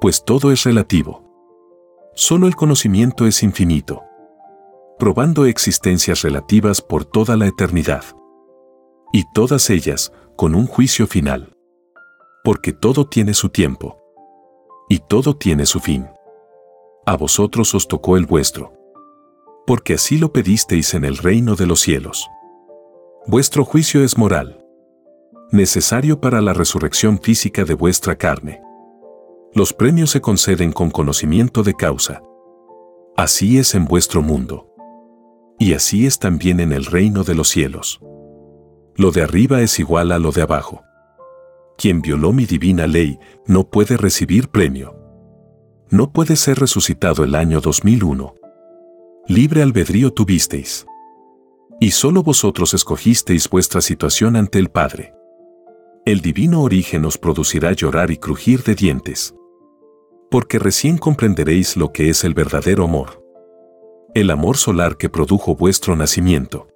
Pues 0.00 0.24
todo 0.24 0.52
es 0.52 0.64
relativo. 0.64 1.24
Solo 2.14 2.46
el 2.48 2.56
conocimiento 2.56 3.26
es 3.26 3.42
infinito. 3.42 4.02
Probando 4.98 5.46
existencias 5.46 6.22
relativas 6.22 6.82
por 6.82 7.04
toda 7.04 7.36
la 7.36 7.46
eternidad. 7.46 8.04
Y 9.12 9.24
todas 9.32 9.70
ellas 9.70 10.12
con 10.36 10.54
un 10.54 10.66
juicio 10.66 11.06
final. 11.06 11.52
Porque 12.42 12.72
todo 12.72 13.06
tiene 13.06 13.32
su 13.34 13.48
tiempo. 13.48 13.98
Y 14.88 14.98
todo 15.00 15.36
tiene 15.36 15.66
su 15.66 15.80
fin. 15.80 16.06
A 17.06 17.16
vosotros 17.16 17.74
os 17.74 17.88
tocó 17.88 18.16
el 18.16 18.26
vuestro. 18.26 18.72
Porque 19.66 19.94
así 19.94 20.18
lo 20.18 20.32
pedisteis 20.32 20.94
en 20.94 21.04
el 21.04 21.16
reino 21.16 21.54
de 21.54 21.66
los 21.66 21.80
cielos. 21.80 22.28
Vuestro 23.28 23.64
juicio 23.64 24.04
es 24.04 24.16
moral, 24.16 24.64
necesario 25.50 26.20
para 26.20 26.40
la 26.40 26.52
resurrección 26.52 27.18
física 27.18 27.64
de 27.64 27.74
vuestra 27.74 28.16
carne. 28.16 28.62
Los 29.52 29.72
premios 29.72 30.10
se 30.10 30.20
conceden 30.20 30.70
con 30.70 30.92
conocimiento 30.92 31.64
de 31.64 31.74
causa. 31.74 32.22
Así 33.16 33.58
es 33.58 33.74
en 33.74 33.86
vuestro 33.86 34.22
mundo. 34.22 34.72
Y 35.58 35.72
así 35.72 36.06
es 36.06 36.20
también 36.20 36.60
en 36.60 36.72
el 36.72 36.84
reino 36.84 37.24
de 37.24 37.34
los 37.34 37.48
cielos. 37.48 38.00
Lo 38.94 39.10
de 39.10 39.22
arriba 39.22 39.60
es 39.60 39.80
igual 39.80 40.12
a 40.12 40.20
lo 40.20 40.30
de 40.30 40.42
abajo. 40.42 40.84
Quien 41.76 42.02
violó 42.02 42.32
mi 42.32 42.46
divina 42.46 42.86
ley 42.86 43.18
no 43.44 43.64
puede 43.68 43.96
recibir 43.96 44.50
premio. 44.50 44.94
No 45.90 46.12
puede 46.12 46.36
ser 46.36 46.60
resucitado 46.60 47.24
el 47.24 47.34
año 47.34 47.60
2001. 47.60 48.36
Libre 49.26 49.62
albedrío 49.62 50.12
tuvisteis. 50.12 50.86
Y 51.78 51.90
solo 51.90 52.22
vosotros 52.22 52.72
escogisteis 52.72 53.50
vuestra 53.50 53.82
situación 53.82 54.36
ante 54.36 54.58
el 54.58 54.70
Padre. 54.70 55.12
El 56.06 56.22
divino 56.22 56.62
origen 56.62 57.04
os 57.04 57.18
producirá 57.18 57.72
llorar 57.72 58.10
y 58.10 58.16
crujir 58.16 58.62
de 58.62 58.74
dientes. 58.74 59.34
Porque 60.30 60.58
recién 60.58 60.96
comprenderéis 60.96 61.76
lo 61.76 61.92
que 61.92 62.08
es 62.08 62.24
el 62.24 62.32
verdadero 62.32 62.84
amor. 62.84 63.22
El 64.14 64.30
amor 64.30 64.56
solar 64.56 64.96
que 64.96 65.10
produjo 65.10 65.54
vuestro 65.54 65.96
nacimiento. 65.96 66.68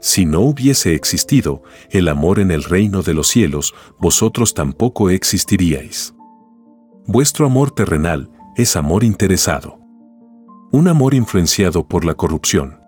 Si 0.00 0.24
no 0.24 0.40
hubiese 0.40 0.94
existido 0.94 1.62
el 1.90 2.08
amor 2.08 2.38
en 2.38 2.50
el 2.50 2.64
reino 2.64 3.02
de 3.02 3.12
los 3.12 3.28
cielos, 3.28 3.74
vosotros 3.98 4.54
tampoco 4.54 5.10
existiríais. 5.10 6.14
Vuestro 7.06 7.44
amor 7.44 7.70
terrenal 7.70 8.30
es 8.56 8.76
amor 8.76 9.04
interesado. 9.04 9.78
Un 10.72 10.88
amor 10.88 11.12
influenciado 11.12 11.86
por 11.86 12.06
la 12.06 12.14
corrupción 12.14 12.85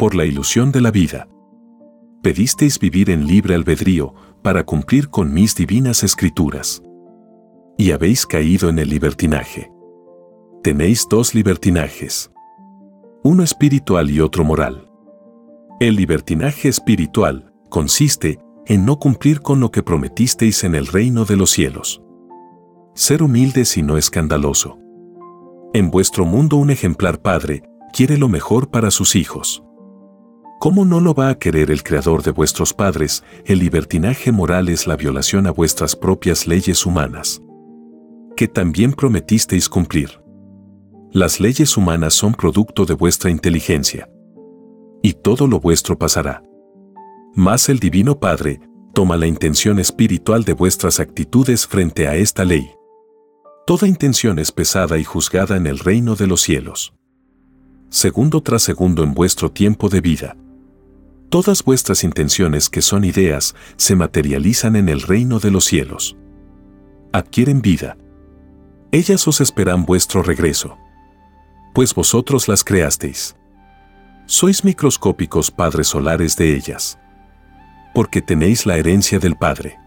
por 0.00 0.14
la 0.14 0.24
ilusión 0.24 0.72
de 0.72 0.80
la 0.80 0.90
vida. 0.90 1.28
Pedisteis 2.22 2.78
vivir 2.78 3.10
en 3.10 3.26
libre 3.26 3.54
albedrío 3.54 4.14
para 4.40 4.64
cumplir 4.64 5.10
con 5.10 5.30
mis 5.34 5.54
divinas 5.54 6.02
escrituras. 6.02 6.82
Y 7.76 7.90
habéis 7.90 8.24
caído 8.24 8.70
en 8.70 8.78
el 8.78 8.88
libertinaje. 8.88 9.70
Tenéis 10.62 11.06
dos 11.10 11.34
libertinajes. 11.34 12.32
Uno 13.22 13.42
espiritual 13.42 14.10
y 14.10 14.20
otro 14.20 14.42
moral. 14.42 14.90
El 15.80 15.96
libertinaje 15.96 16.70
espiritual 16.70 17.52
consiste 17.68 18.38
en 18.64 18.86
no 18.86 18.98
cumplir 18.98 19.42
con 19.42 19.60
lo 19.60 19.70
que 19.70 19.82
prometisteis 19.82 20.64
en 20.64 20.76
el 20.76 20.86
reino 20.86 21.26
de 21.26 21.36
los 21.36 21.50
cielos. 21.50 22.00
Ser 22.94 23.22
humildes 23.22 23.76
y 23.76 23.82
no 23.82 23.98
escandaloso. 23.98 24.78
En 25.74 25.90
vuestro 25.90 26.24
mundo 26.24 26.56
un 26.56 26.70
ejemplar 26.70 27.20
padre 27.20 27.64
quiere 27.92 28.16
lo 28.16 28.30
mejor 28.30 28.70
para 28.70 28.90
sus 28.90 29.14
hijos. 29.14 29.62
¿Cómo 30.60 30.84
no 30.84 31.00
lo 31.00 31.14
va 31.14 31.30
a 31.30 31.38
querer 31.38 31.70
el 31.70 31.82
creador 31.82 32.22
de 32.22 32.32
vuestros 32.32 32.74
padres? 32.74 33.24
El 33.46 33.60
libertinaje 33.60 34.30
moral 34.30 34.68
es 34.68 34.86
la 34.86 34.94
violación 34.94 35.46
a 35.46 35.52
vuestras 35.52 35.96
propias 35.96 36.46
leyes 36.46 36.84
humanas, 36.84 37.40
que 38.36 38.46
también 38.46 38.92
prometisteis 38.92 39.70
cumplir. 39.70 40.20
Las 41.12 41.40
leyes 41.40 41.78
humanas 41.78 42.12
son 42.12 42.34
producto 42.34 42.84
de 42.84 42.92
vuestra 42.92 43.30
inteligencia. 43.30 44.10
Y 45.02 45.14
todo 45.14 45.46
lo 45.46 45.60
vuestro 45.60 45.98
pasará. 45.98 46.42
Mas 47.34 47.70
el 47.70 47.78
Divino 47.78 48.20
Padre 48.20 48.60
toma 48.92 49.16
la 49.16 49.26
intención 49.26 49.78
espiritual 49.78 50.44
de 50.44 50.52
vuestras 50.52 51.00
actitudes 51.00 51.66
frente 51.66 52.06
a 52.06 52.16
esta 52.16 52.44
ley. 52.44 52.70
Toda 53.66 53.88
intención 53.88 54.38
es 54.38 54.52
pesada 54.52 54.98
y 54.98 55.04
juzgada 55.04 55.56
en 55.56 55.66
el 55.66 55.78
reino 55.78 56.16
de 56.16 56.26
los 56.26 56.42
cielos. 56.42 56.92
Segundo 57.88 58.42
tras 58.42 58.60
segundo 58.60 59.02
en 59.02 59.14
vuestro 59.14 59.50
tiempo 59.50 59.88
de 59.88 60.02
vida. 60.02 60.36
Todas 61.30 61.62
vuestras 61.62 62.02
intenciones 62.02 62.68
que 62.68 62.82
son 62.82 63.04
ideas 63.04 63.54
se 63.76 63.94
materializan 63.94 64.74
en 64.74 64.88
el 64.88 65.00
reino 65.00 65.38
de 65.38 65.52
los 65.52 65.64
cielos. 65.64 66.16
Adquieren 67.12 67.62
vida. 67.62 67.96
Ellas 68.90 69.28
os 69.28 69.40
esperan 69.40 69.84
vuestro 69.84 70.24
regreso. 70.24 70.76
Pues 71.72 71.94
vosotros 71.94 72.48
las 72.48 72.64
creasteis. 72.64 73.36
Sois 74.26 74.64
microscópicos 74.64 75.52
padres 75.52 75.86
solares 75.86 76.34
de 76.34 76.56
ellas. 76.56 76.98
Porque 77.94 78.22
tenéis 78.22 78.66
la 78.66 78.76
herencia 78.76 79.20
del 79.20 79.36
Padre. 79.36 79.78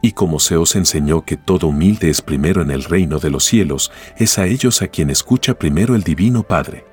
Y 0.00 0.12
como 0.12 0.38
se 0.38 0.56
os 0.56 0.76
enseñó 0.76 1.24
que 1.24 1.36
todo 1.36 1.66
humilde 1.68 2.08
es 2.08 2.22
primero 2.22 2.62
en 2.62 2.70
el 2.70 2.84
reino 2.84 3.18
de 3.18 3.30
los 3.30 3.42
cielos, 3.44 3.90
es 4.16 4.38
a 4.38 4.46
ellos 4.46 4.80
a 4.80 4.86
quien 4.86 5.10
escucha 5.10 5.58
primero 5.58 5.96
el 5.96 6.04
Divino 6.04 6.44
Padre 6.44 6.91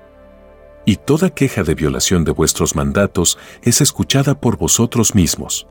y 0.89 0.95
toda 0.95 1.29
queja 1.29 1.61
de 1.61 1.75
violación 1.75 2.23
de 2.23 2.31
vuestros 2.31 2.75
mandatos 2.75 3.37
es 3.61 3.79
escuchada 3.79 4.41
por 4.41 4.57
vosotros 4.57 5.13
mismos. 5.13 5.67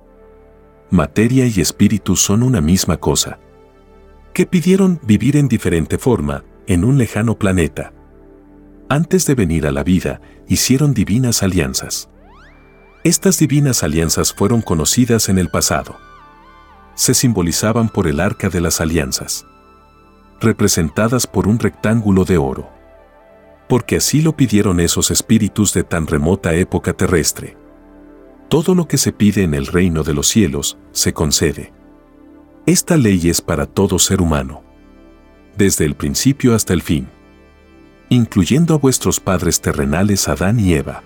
Materia 0.90 1.44
y 1.44 1.60
espíritu 1.60 2.14
son 2.14 2.44
una 2.44 2.60
misma 2.60 2.98
cosa. 2.98 3.40
Que 4.32 4.46
pidieron 4.46 5.00
vivir 5.02 5.36
en 5.36 5.48
diferente 5.48 5.98
forma, 5.98 6.44
en 6.68 6.84
un 6.84 6.98
lejano 6.98 7.36
planeta. 7.36 7.92
Antes 8.88 9.26
de 9.26 9.34
venir 9.34 9.66
a 9.66 9.72
la 9.72 9.82
vida, 9.82 10.20
hicieron 10.46 10.94
divinas 10.94 11.42
alianzas. 11.42 12.08
Estas 13.02 13.40
divinas 13.40 13.82
alianzas 13.82 14.32
fueron 14.32 14.62
conocidas 14.62 15.28
en 15.28 15.40
el 15.40 15.48
pasado. 15.48 15.96
Se 16.94 17.12
simbolizaban 17.12 17.88
por 17.88 18.06
el 18.06 18.20
arca 18.20 18.50
de 18.50 18.60
las 18.60 18.80
alianzas, 18.80 19.46
representadas 20.40 21.26
por 21.26 21.48
un 21.48 21.58
rectángulo 21.58 22.24
de 22.24 22.38
oro 22.38 22.77
porque 23.68 23.96
así 23.96 24.22
lo 24.22 24.36
pidieron 24.36 24.80
esos 24.80 25.10
espíritus 25.10 25.74
de 25.74 25.84
tan 25.84 26.06
remota 26.06 26.54
época 26.54 26.94
terrestre. 26.94 27.56
Todo 28.48 28.74
lo 28.74 28.88
que 28.88 28.96
se 28.96 29.12
pide 29.12 29.42
en 29.42 29.54
el 29.54 29.66
reino 29.66 30.02
de 30.02 30.14
los 30.14 30.26
cielos 30.28 30.78
se 30.92 31.12
concede. 31.12 31.72
Esta 32.64 32.96
ley 32.96 33.28
es 33.28 33.42
para 33.42 33.66
todo 33.66 33.98
ser 33.98 34.22
humano, 34.22 34.62
desde 35.56 35.84
el 35.84 35.94
principio 35.94 36.54
hasta 36.54 36.72
el 36.72 36.82
fin, 36.82 37.08
incluyendo 38.08 38.74
a 38.74 38.78
vuestros 38.78 39.20
padres 39.20 39.60
terrenales 39.60 40.28
Adán 40.28 40.58
y 40.58 40.72
Eva. 40.72 41.02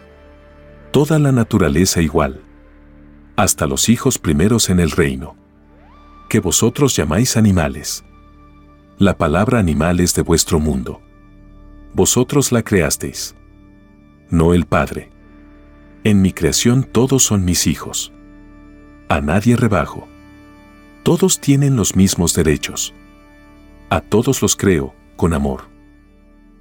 Toda 0.92 1.18
la 1.18 1.32
naturaleza 1.32 2.00
igual, 2.00 2.42
hasta 3.34 3.66
los 3.66 3.88
hijos 3.88 4.18
primeros 4.18 4.70
en 4.70 4.78
el 4.78 4.90
reino, 4.90 5.36
que 6.28 6.38
vosotros 6.38 6.94
llamáis 6.94 7.36
animales. 7.36 8.04
La 8.98 9.18
palabra 9.18 9.58
animal 9.58 10.00
es 10.00 10.14
de 10.14 10.22
vuestro 10.22 10.60
mundo. 10.60 11.00
Vosotros 11.94 12.52
la 12.52 12.62
creasteis. 12.62 13.34
No 14.30 14.54
el 14.54 14.64
Padre. 14.64 15.10
En 16.04 16.22
mi 16.22 16.32
creación 16.32 16.84
todos 16.84 17.22
son 17.22 17.44
mis 17.44 17.66
hijos. 17.66 18.12
A 19.08 19.20
nadie 19.20 19.56
rebajo. 19.56 20.08
Todos 21.02 21.38
tienen 21.38 21.76
los 21.76 21.94
mismos 21.94 22.34
derechos. 22.34 22.94
A 23.90 24.00
todos 24.00 24.40
los 24.40 24.56
creo, 24.56 24.94
con 25.16 25.34
amor. 25.34 25.64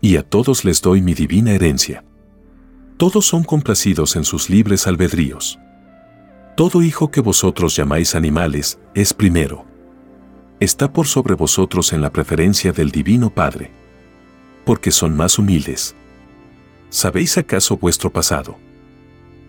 Y 0.01 0.17
a 0.17 0.23
todos 0.23 0.65
les 0.65 0.81
doy 0.81 1.01
mi 1.01 1.13
divina 1.13 1.53
herencia. 1.53 2.03
Todos 2.97 3.25
son 3.25 3.43
complacidos 3.43 4.17
en 4.17 4.25
sus 4.25 4.49
libres 4.49 4.85
albedríos. 4.85 5.57
Todo 6.57 6.81
hijo 6.81 7.09
que 7.09 7.21
vosotros 7.21 7.75
llamáis 7.75 8.15
animales 8.15 8.79
es 8.93 9.13
primero. 9.13 9.65
Está 10.59 10.91
por 10.91 11.07
sobre 11.07 11.35
vosotros 11.35 11.93
en 11.93 12.01
la 12.01 12.11
preferencia 12.11 12.73
del 12.73 12.91
Divino 12.91 13.33
Padre. 13.33 13.80
Porque 14.65 14.91
son 14.91 15.15
más 15.15 15.39
humildes. 15.39 15.95
¿Sabéis 16.89 17.37
acaso 17.37 17.77
vuestro 17.77 18.11
pasado? 18.11 18.57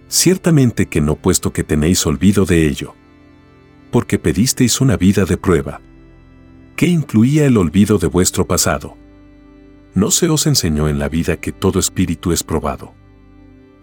Ciertamente 0.09 0.87
que 0.87 1.01
no 1.01 1.17
puesto 1.17 1.53
que 1.53 1.65
tenéis 1.65 2.07
olvido 2.07 2.45
de 2.45 2.67
ello. 2.67 2.95
Porque 3.91 4.19
pedisteis 4.19 4.81
una 4.81 4.97
vida 4.97 5.25
de 5.25 5.37
prueba. 5.37 5.81
¿Qué 6.77 6.87
incluía 6.87 7.47
el 7.47 7.57
olvido 7.57 7.99
de 7.99 8.07
vuestro 8.07 8.47
pasado? 8.47 8.97
¿No 9.95 10.11
se 10.11 10.29
os 10.29 10.47
enseñó 10.47 10.89
en 10.89 10.99
la 10.99 11.09
vida 11.09 11.39
que 11.39 11.53
todo 11.53 11.79
espíritu 11.79 12.33
es 12.33 12.43
probado? 12.43 12.95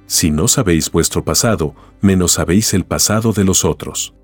Si 0.08 0.32
no 0.32 0.48
sabéis 0.48 0.90
vuestro 0.92 1.24
pasado, 1.24 1.76
menos 2.02 2.32
sabéis 2.32 2.74
el 2.74 2.84
pasado 2.86 3.32
de 3.32 3.44
los 3.44 3.64
otros. 3.64 4.16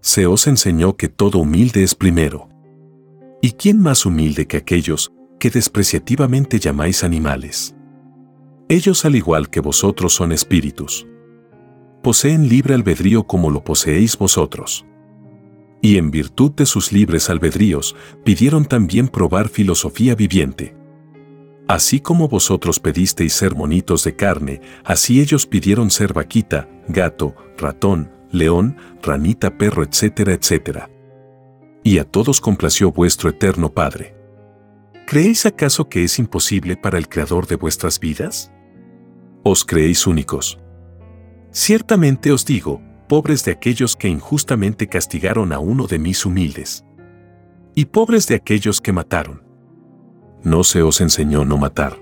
Se 0.00 0.26
os 0.26 0.46
enseñó 0.46 0.96
que 0.96 1.08
todo 1.08 1.38
humilde 1.38 1.82
es 1.82 1.94
primero. 1.94 2.48
¿Y 3.40 3.52
quién 3.52 3.80
más 3.80 4.06
humilde 4.06 4.46
que 4.46 4.58
aquellos 4.58 5.12
que 5.42 5.50
despreciativamente 5.50 6.60
llamáis 6.60 7.02
animales? 7.02 7.74
Ellos 8.68 9.04
al 9.04 9.16
igual 9.16 9.50
que 9.50 9.58
vosotros 9.58 10.14
son 10.14 10.30
espíritus. 10.30 11.04
Poseen 12.00 12.48
libre 12.48 12.74
albedrío 12.74 13.24
como 13.24 13.50
lo 13.50 13.64
poseéis 13.64 14.16
vosotros. 14.16 14.86
Y 15.80 15.98
en 15.98 16.12
virtud 16.12 16.52
de 16.52 16.64
sus 16.64 16.92
libres 16.92 17.28
albedríos, 17.28 17.96
pidieron 18.22 18.66
también 18.66 19.08
probar 19.08 19.48
filosofía 19.48 20.14
viviente 20.14 20.76
Así 21.66 21.98
como 21.98 22.28
vosotros 22.28 22.78
pedisteis 22.78 23.32
ser 23.32 23.56
monitos 23.56 24.04
de 24.04 24.14
carne, 24.14 24.60
así 24.84 25.20
ellos 25.20 25.48
pidieron 25.48 25.90
ser 25.90 26.12
vaquita, 26.12 26.68
gato, 26.86 27.34
ratón, 27.58 28.12
león, 28.30 28.76
ranita, 29.02 29.58
perro, 29.58 29.82
etcétera, 29.82 30.34
etcétera. 30.34 30.88
Y 31.82 31.98
a 31.98 32.04
todos 32.04 32.40
complació 32.40 32.92
vuestro 32.92 33.28
eterno 33.28 33.72
Padre. 33.72 34.21
¿Creéis 35.12 35.44
acaso 35.44 35.90
que 35.90 36.04
es 36.04 36.18
imposible 36.18 36.74
para 36.74 36.96
el 36.96 37.06
Creador 37.06 37.46
de 37.46 37.56
vuestras 37.56 38.00
vidas? 38.00 38.50
¿Os 39.42 39.62
creéis 39.62 40.06
únicos? 40.06 40.58
Ciertamente 41.50 42.32
os 42.32 42.46
digo, 42.46 42.80
pobres 43.10 43.44
de 43.44 43.52
aquellos 43.52 43.94
que 43.94 44.08
injustamente 44.08 44.86
castigaron 44.86 45.52
a 45.52 45.58
uno 45.58 45.86
de 45.86 45.98
mis 45.98 46.24
humildes. 46.24 46.86
Y 47.74 47.84
pobres 47.84 48.26
de 48.26 48.36
aquellos 48.36 48.80
que 48.80 48.94
mataron 48.94 49.42
no 50.44 50.64
se 50.64 50.80
os 50.80 51.02
enseñó 51.02 51.44
no 51.44 51.58
matar. 51.58 51.94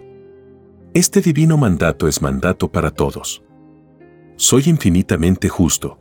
Este 0.95 1.21
divino 1.21 1.57
mandato 1.57 2.07
es 2.07 2.23
mandato 2.23 2.71
para 2.71 2.93
todos. 2.93 3.43
Soy 4.37 4.63
infinitamente 4.67 5.49
justo. 5.49 5.99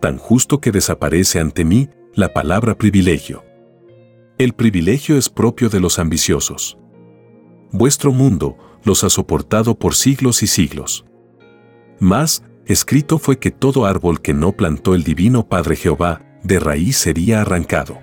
Tan 0.00 0.18
justo 0.18 0.60
que 0.60 0.72
desaparece 0.72 1.38
ante 1.38 1.64
mí 1.64 1.90
la 2.12 2.32
palabra 2.32 2.76
privilegio. 2.76 3.47
El 4.38 4.52
privilegio 4.52 5.18
es 5.18 5.28
propio 5.28 5.68
de 5.68 5.80
los 5.80 5.98
ambiciosos. 5.98 6.78
Vuestro 7.72 8.12
mundo 8.12 8.56
los 8.84 9.02
ha 9.02 9.10
soportado 9.10 9.76
por 9.76 9.96
siglos 9.96 10.44
y 10.44 10.46
siglos. 10.46 11.04
Mas, 11.98 12.44
escrito 12.64 13.18
fue 13.18 13.40
que 13.40 13.50
todo 13.50 13.84
árbol 13.84 14.20
que 14.20 14.34
no 14.34 14.52
plantó 14.52 14.94
el 14.94 15.02
divino 15.02 15.48
Padre 15.48 15.74
Jehová, 15.74 16.22
de 16.44 16.60
raíz 16.60 16.98
sería 16.98 17.40
arrancado. 17.40 17.98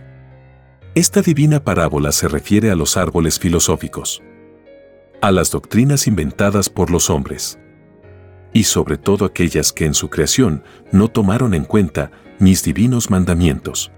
Esta 0.93 1.21
divina 1.21 1.63
parábola 1.63 2.11
se 2.11 2.27
refiere 2.27 2.69
a 2.69 2.75
los 2.75 2.97
árboles 2.97 3.39
filosóficos, 3.39 4.21
a 5.21 5.31
las 5.31 5.51
doctrinas 5.51 6.05
inventadas 6.05 6.67
por 6.67 6.91
los 6.91 7.09
hombres, 7.09 7.57
y 8.51 8.65
sobre 8.65 8.97
todo 8.97 9.23
aquellas 9.23 9.71
que 9.71 9.85
en 9.85 9.93
su 9.93 10.09
creación 10.09 10.65
no 10.91 11.07
tomaron 11.07 11.53
en 11.53 11.63
cuenta 11.63 12.11
mis 12.39 12.61
divinos 12.61 13.09
mandamientos. 13.09 13.93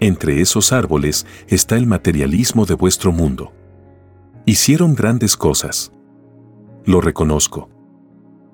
Entre 0.00 0.40
esos 0.40 0.72
árboles 0.72 1.26
está 1.48 1.76
el 1.76 1.86
materialismo 1.86 2.66
de 2.66 2.74
vuestro 2.74 3.12
mundo. 3.12 3.52
Hicieron 4.44 4.94
grandes 4.94 5.36
cosas. 5.36 5.92
Lo 6.84 7.00
reconozco. 7.00 7.68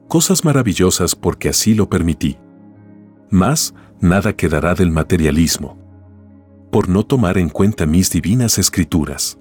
Cosas 0.08 0.44
maravillosas 0.44 1.14
porque 1.14 1.48
así 1.48 1.74
lo 1.74 1.88
permití. 1.88 2.38
Mas, 3.30 3.74
nada 4.00 4.34
quedará 4.34 4.74
del 4.74 4.90
materialismo 4.90 5.82
por 6.72 6.88
no 6.88 7.04
tomar 7.04 7.36
en 7.36 7.50
cuenta 7.50 7.84
mis 7.84 8.10
divinas 8.10 8.56
escrituras. 8.56 9.38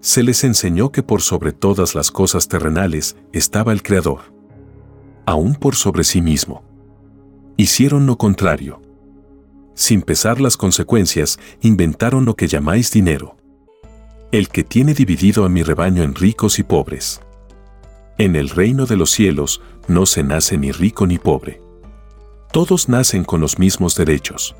Se 0.00 0.22
les 0.22 0.42
enseñó 0.42 0.90
que 0.90 1.02
por 1.02 1.20
sobre 1.20 1.52
todas 1.52 1.94
las 1.94 2.10
cosas 2.10 2.48
terrenales 2.48 3.14
estaba 3.34 3.72
el 3.72 3.82
Creador, 3.82 4.32
aún 5.26 5.54
por 5.54 5.74
sobre 5.76 6.02
sí 6.02 6.22
mismo. 6.22 6.64
Hicieron 7.58 8.06
lo 8.06 8.16
contrario. 8.16 8.80
Sin 9.80 10.02
pesar 10.02 10.40
las 10.40 10.56
consecuencias, 10.56 11.38
inventaron 11.62 12.24
lo 12.24 12.36
que 12.36 12.48
llamáis 12.48 12.90
dinero. 12.90 13.36
El 14.30 14.48
que 14.48 14.62
tiene 14.62 14.92
dividido 14.92 15.44
a 15.44 15.48
mi 15.48 15.62
rebaño 15.62 16.02
en 16.02 16.14
ricos 16.14 16.58
y 16.58 16.62
pobres. 16.62 17.20
En 18.18 18.36
el 18.36 18.50
reino 18.50 18.84
de 18.84 18.96
los 18.96 19.10
cielos 19.10 19.62
no 19.88 20.04
se 20.04 20.22
nace 20.22 20.58
ni 20.58 20.70
rico 20.70 21.06
ni 21.06 21.18
pobre. 21.18 21.62
Todos 22.52 22.88
nacen 22.88 23.24
con 23.24 23.40
los 23.40 23.58
mismos 23.58 23.94
derechos 23.94 24.54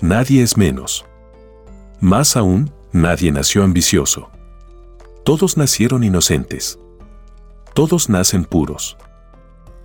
nadie 0.00 0.42
es 0.42 0.56
menos. 0.56 1.04
Más 2.00 2.36
aún, 2.36 2.72
nadie 2.92 3.32
nació 3.32 3.62
ambicioso. 3.62 4.30
Todos 5.24 5.56
nacieron 5.56 6.04
inocentes. 6.04 6.78
Todos 7.74 8.08
nacen 8.08 8.44
puros. 8.44 8.96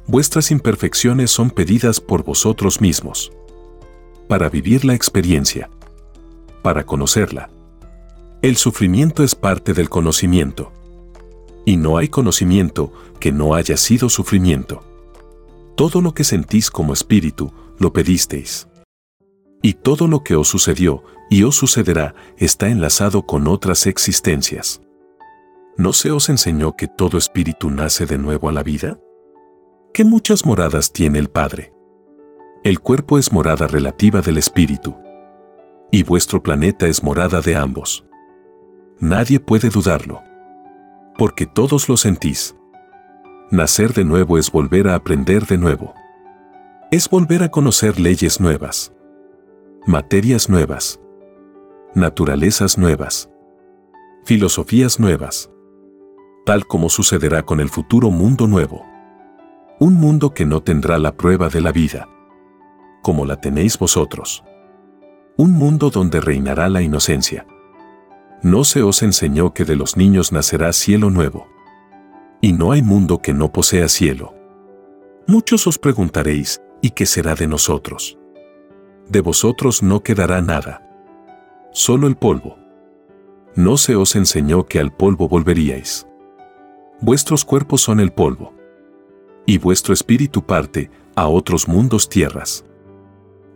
Vuestras 0.07 0.51
imperfecciones 0.51 1.31
son 1.31 1.49
pedidas 1.49 1.99
por 1.99 2.23
vosotros 2.23 2.79
mismos. 2.79 3.31
Para 4.27 4.49
vivir 4.49 4.85
la 4.85 4.93
experiencia. 4.93 5.69
Para 6.61 6.85
conocerla. 6.85 7.49
El 8.41 8.57
sufrimiento 8.57 9.23
es 9.23 9.35
parte 9.35 9.73
del 9.73 9.89
conocimiento. 9.89 10.71
Y 11.65 11.77
no 11.77 11.97
hay 11.97 12.09
conocimiento 12.09 12.91
que 13.19 13.31
no 13.31 13.55
haya 13.55 13.77
sido 13.77 14.09
sufrimiento. 14.09 14.83
Todo 15.75 16.01
lo 16.01 16.13
que 16.13 16.23
sentís 16.23 16.69
como 16.69 16.93
espíritu, 16.93 17.51
lo 17.79 17.91
pedisteis 17.91 18.67
y 19.65 19.73
todo 19.73 20.07
lo 20.07 20.23
que 20.23 20.35
os 20.35 20.47
sucedió 20.47 21.03
y 21.27 21.41
os 21.41 21.55
sucederá 21.55 22.13
está 22.37 22.67
enlazado 22.67 23.25
con 23.25 23.47
otras 23.47 23.87
existencias. 23.87 24.79
¿No 25.75 25.91
se 25.91 26.11
os 26.11 26.29
enseñó 26.29 26.75
que 26.75 26.87
todo 26.87 27.17
espíritu 27.17 27.71
nace 27.71 28.05
de 28.05 28.19
nuevo 28.19 28.47
a 28.47 28.51
la 28.51 28.61
vida? 28.61 28.99
¿Qué 29.91 30.05
muchas 30.05 30.45
moradas 30.45 30.93
tiene 30.93 31.17
el 31.17 31.29
Padre? 31.29 31.73
El 32.65 32.79
cuerpo 32.79 33.19
es 33.19 33.31
morada 33.31 33.67
relativa 33.67 34.21
del 34.21 34.39
espíritu. 34.39 34.95
Y 35.91 36.01
vuestro 36.01 36.41
planeta 36.41 36.87
es 36.87 37.03
morada 37.03 37.39
de 37.39 37.55
ambos. 37.55 38.03
Nadie 38.99 39.39
puede 39.39 39.69
dudarlo. 39.69 40.23
Porque 41.15 41.45
todos 41.45 41.87
lo 41.87 41.95
sentís. 41.95 42.55
Nacer 43.51 43.93
de 43.93 44.03
nuevo 44.03 44.39
es 44.39 44.51
volver 44.51 44.87
a 44.87 44.95
aprender 44.95 45.45
de 45.45 45.59
nuevo. 45.59 45.93
Es 46.91 47.07
volver 47.07 47.43
a 47.43 47.51
conocer 47.51 47.99
leyes 47.99 48.41
nuevas 48.41 48.91
materias 49.87 50.49
nuevas, 50.49 50.99
naturalezas 51.93 52.79
nuevas, 52.79 53.29
filosofías 54.23 54.99
nuevas, 54.99 55.51
tal 56.43 56.65
como 56.65 56.89
sucederá 56.89 57.43
con 57.43 57.59
el 57.59 57.69
futuro 57.69 58.09
mundo 58.09 58.47
nuevo. 58.47 58.83
Un 59.79 59.93
mundo 59.93 60.33
que 60.33 60.47
no 60.47 60.63
tendrá 60.63 60.97
la 60.97 61.15
prueba 61.15 61.49
de 61.49 61.61
la 61.61 61.71
vida, 61.71 62.09
como 63.05 63.27
la 63.27 63.35
tenéis 63.35 63.77
vosotros. 63.77 64.43
Un 65.37 65.51
mundo 65.51 65.91
donde 65.91 66.19
reinará 66.19 66.69
la 66.69 66.81
inocencia. 66.81 67.45
No 68.41 68.63
se 68.63 68.81
os 68.81 69.03
enseñó 69.03 69.53
que 69.53 69.63
de 69.63 69.75
los 69.75 69.95
niños 69.95 70.31
nacerá 70.31 70.73
cielo 70.73 71.11
nuevo. 71.11 71.45
Y 72.41 72.53
no 72.53 72.71
hay 72.71 72.81
mundo 72.81 73.19
que 73.19 73.35
no 73.35 73.51
posea 73.51 73.89
cielo. 73.89 74.33
Muchos 75.27 75.67
os 75.67 75.77
preguntaréis, 75.77 76.63
¿y 76.81 76.89
qué 76.89 77.05
será 77.05 77.35
de 77.35 77.45
nosotros? 77.45 78.17
de 79.09 79.21
vosotros 79.21 79.83
no 79.83 80.01
quedará 80.01 80.41
nada. 80.41 80.81
Solo 81.71 82.07
el 82.07 82.15
polvo. 82.15 82.57
No 83.55 83.77
se 83.77 83.95
os 83.95 84.15
enseñó 84.15 84.65
que 84.65 84.79
al 84.79 84.91
polvo 84.91 85.27
volveríais. 85.27 86.07
Vuestros 87.01 87.45
cuerpos 87.45 87.81
son 87.81 87.99
el 87.99 88.11
polvo. 88.11 88.53
Y 89.45 89.57
vuestro 89.59 89.93
espíritu 89.93 90.43
parte 90.43 90.89
a 91.15 91.27
otros 91.27 91.67
mundos 91.67 92.09
tierras. 92.09 92.65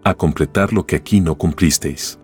A 0.10 0.15
completar 0.15 0.74
lo 0.74 0.86
que 0.86 0.95
aquí 0.95 1.22
no 1.22 1.36
cumplisteis. 1.36 2.19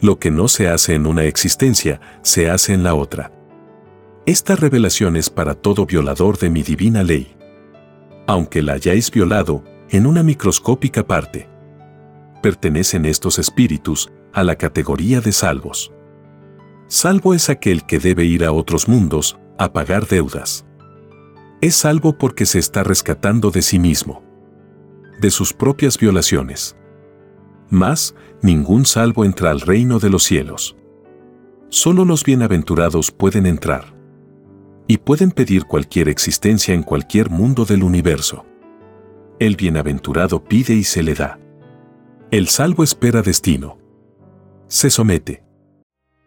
Lo 0.00 0.18
que 0.18 0.30
no 0.30 0.48
se 0.48 0.68
hace 0.68 0.94
en 0.94 1.06
una 1.06 1.24
existencia, 1.24 2.00
se 2.22 2.50
hace 2.50 2.72
en 2.72 2.82
la 2.82 2.94
otra. 2.94 3.32
Esta 4.26 4.56
revelación 4.56 5.16
es 5.16 5.30
para 5.30 5.54
todo 5.54 5.86
violador 5.86 6.38
de 6.38 6.50
mi 6.50 6.62
divina 6.62 7.02
ley. 7.02 7.36
Aunque 8.26 8.62
la 8.62 8.74
hayáis 8.74 9.10
violado, 9.10 9.64
en 9.90 10.06
una 10.06 10.22
microscópica 10.22 11.06
parte. 11.06 11.48
Pertenecen 12.42 13.06
estos 13.06 13.38
espíritus 13.38 14.10
a 14.32 14.42
la 14.44 14.56
categoría 14.56 15.20
de 15.20 15.32
salvos. 15.32 15.92
Salvo 16.88 17.32
es 17.32 17.48
aquel 17.48 17.86
que 17.86 17.98
debe 17.98 18.24
ir 18.24 18.44
a 18.44 18.52
otros 18.52 18.88
mundos 18.88 19.38
a 19.58 19.72
pagar 19.72 20.06
deudas. 20.06 20.66
Es 21.60 21.76
salvo 21.76 22.18
porque 22.18 22.44
se 22.44 22.58
está 22.58 22.82
rescatando 22.82 23.50
de 23.50 23.62
sí 23.62 23.78
mismo, 23.78 24.22
de 25.20 25.30
sus 25.30 25.52
propias 25.52 25.98
violaciones. 25.98 26.77
Mas, 27.70 28.14
ningún 28.42 28.86
salvo 28.86 29.24
entra 29.24 29.50
al 29.50 29.60
reino 29.60 29.98
de 29.98 30.10
los 30.10 30.22
cielos. 30.22 30.76
Solo 31.68 32.04
los 32.04 32.24
bienaventurados 32.24 33.10
pueden 33.10 33.46
entrar. 33.46 33.94
Y 34.86 34.98
pueden 34.98 35.30
pedir 35.30 35.64
cualquier 35.64 36.08
existencia 36.08 36.72
en 36.72 36.82
cualquier 36.82 37.28
mundo 37.28 37.66
del 37.66 37.82
universo. 37.82 38.46
El 39.38 39.56
bienaventurado 39.56 40.42
pide 40.42 40.74
y 40.74 40.84
se 40.84 41.02
le 41.02 41.14
da. 41.14 41.38
El 42.30 42.48
salvo 42.48 42.82
espera 42.82 43.20
destino. 43.20 43.78
Se 44.66 44.88
somete. 44.90 45.44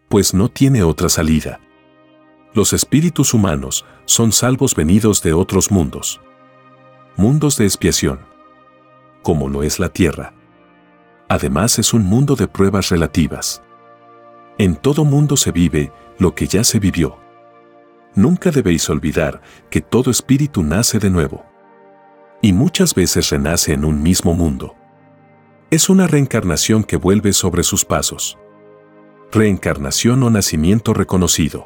Pues 0.10 0.34
no 0.34 0.50
tiene 0.50 0.84
otra 0.84 1.10
salida. 1.10 1.60
Los 2.54 2.74
espíritus 2.74 3.34
humanos 3.34 3.86
son 4.06 4.32
salvos 4.32 4.76
venidos 4.76 5.24
de 5.24 5.34
otros 5.34 5.72
mundos. 5.72 6.22
Mundos 7.18 7.58
de 7.58 7.66
expiación. 7.66 8.20
Como 9.24 9.50
lo 9.50 9.64
es 9.64 9.80
la 9.80 9.90
tierra. 9.90 10.34
Además 11.32 11.80
es 11.80 11.94
un 11.94 12.04
mundo 12.04 12.36
de 12.36 12.50
pruebas 12.50 12.90
relativas. 12.90 13.64
En 14.58 14.76
todo 14.76 15.06
mundo 15.06 15.38
se 15.38 15.54
vive 15.54 15.94
lo 16.18 16.36
que 16.36 16.46
ya 16.46 16.66
se 16.66 16.78
vivió. 16.78 17.20
Nunca 18.16 18.52
debéis 18.52 18.90
olvidar 18.90 19.42
que 19.70 19.80
todo 19.80 20.12
espíritu 20.12 20.62
nace 20.62 21.00
de 21.00 21.10
nuevo. 21.10 21.46
Y 22.42 22.52
muchas 22.52 22.94
veces 22.94 23.30
renace 23.30 23.72
en 23.72 23.86
un 23.86 24.04
mismo 24.04 24.34
mundo. 24.34 24.76
Es 25.70 25.88
una 25.88 26.06
reencarnación 26.06 26.84
que 26.84 26.98
vuelve 26.98 27.32
sobre 27.32 27.64
sus 27.64 27.86
pasos. 27.86 28.38
Reencarnación 29.32 30.24
o 30.24 30.30
nacimiento 30.30 30.94
reconocido. 30.94 31.66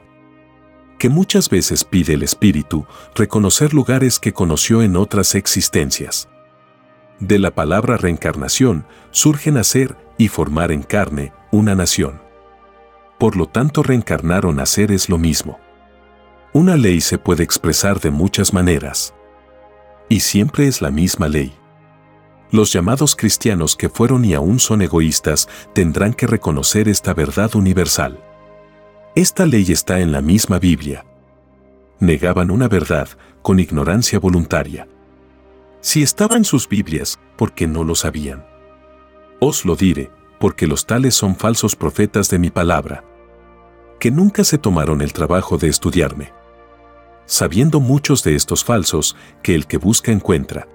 Que 0.99 1.09
muchas 1.09 1.49
veces 1.49 1.83
pide 1.83 2.13
el 2.13 2.21
espíritu 2.21 2.85
reconocer 3.15 3.73
lugares 3.73 4.19
que 4.19 4.31
conoció 4.31 4.83
en 4.83 4.95
otras 4.95 5.33
existencias. 5.33 6.29
De 7.19 7.39
la 7.39 7.51
palabra 7.51 7.95
reencarnación 7.95 8.85
surge 9.11 9.51
nacer 9.51 9.95
y 10.17 10.27
formar 10.27 10.71
en 10.71 10.83
carne 10.83 11.31
una 11.51 11.73
nación. 11.73 12.21
Por 13.17 13.37
lo 13.37 13.47
tanto, 13.47 13.83
reencarnar 13.83 14.45
o 14.45 14.51
nacer 14.51 14.91
es 14.91 15.07
lo 15.07 15.17
mismo. 15.17 15.57
Una 16.51 16.75
ley 16.75 16.99
se 16.99 17.17
puede 17.17 17.43
expresar 17.43 18.01
de 18.01 18.11
muchas 18.11 18.53
maneras. 18.53 19.13
Y 20.09 20.19
siempre 20.19 20.67
es 20.67 20.81
la 20.81 20.91
misma 20.91 21.29
ley. 21.29 21.53
Los 22.51 22.71
llamados 22.71 23.15
cristianos 23.15 23.75
que 23.75 23.89
fueron 23.89 24.25
y 24.25 24.33
aún 24.33 24.59
son 24.59 24.81
egoístas 24.81 25.47
tendrán 25.73 26.13
que 26.13 26.27
reconocer 26.27 26.87
esta 26.89 27.13
verdad 27.13 27.55
universal. 27.55 28.19
Esta 29.15 29.45
ley 29.45 29.71
está 29.71 30.01
en 30.01 30.11
la 30.11 30.21
misma 30.21 30.59
Biblia. 30.59 31.05
Negaban 31.99 32.51
una 32.51 32.67
verdad 32.67 33.07
con 33.41 33.59
ignorancia 33.59 34.19
voluntaria. 34.19 34.87
Si 35.85 36.01
estaba 36.01 36.35
en 36.35 36.45
sus 36.45 36.67
Biblias, 36.67 37.19
porque 37.37 37.67
no 37.67 37.83
lo 37.83 37.93
sabían. 37.93 38.43
Os 39.39 39.65
lo 39.65 39.75
diré, 39.75 40.09
porque 40.39 40.65
los 40.65 40.87
tales 40.87 41.13
son 41.13 41.35
falsos 41.35 41.75
profetas 41.75 42.27
de 42.27 42.39
mi 42.39 42.49
palabra, 42.49 43.03
que 43.99 44.09
nunca 44.09 44.43
se 44.43 44.57
tomaron 44.57 45.03
el 45.03 45.13
trabajo 45.13 45.59
de 45.59 45.67
estudiarme. 45.67 46.33
Sabiendo 47.27 47.79
muchos 47.81 48.23
de 48.23 48.33
estos 48.33 48.63
falsos, 48.63 49.15
que 49.43 49.53
el 49.53 49.67
que 49.67 49.77
busca 49.77 50.11
encuentra. 50.11 50.67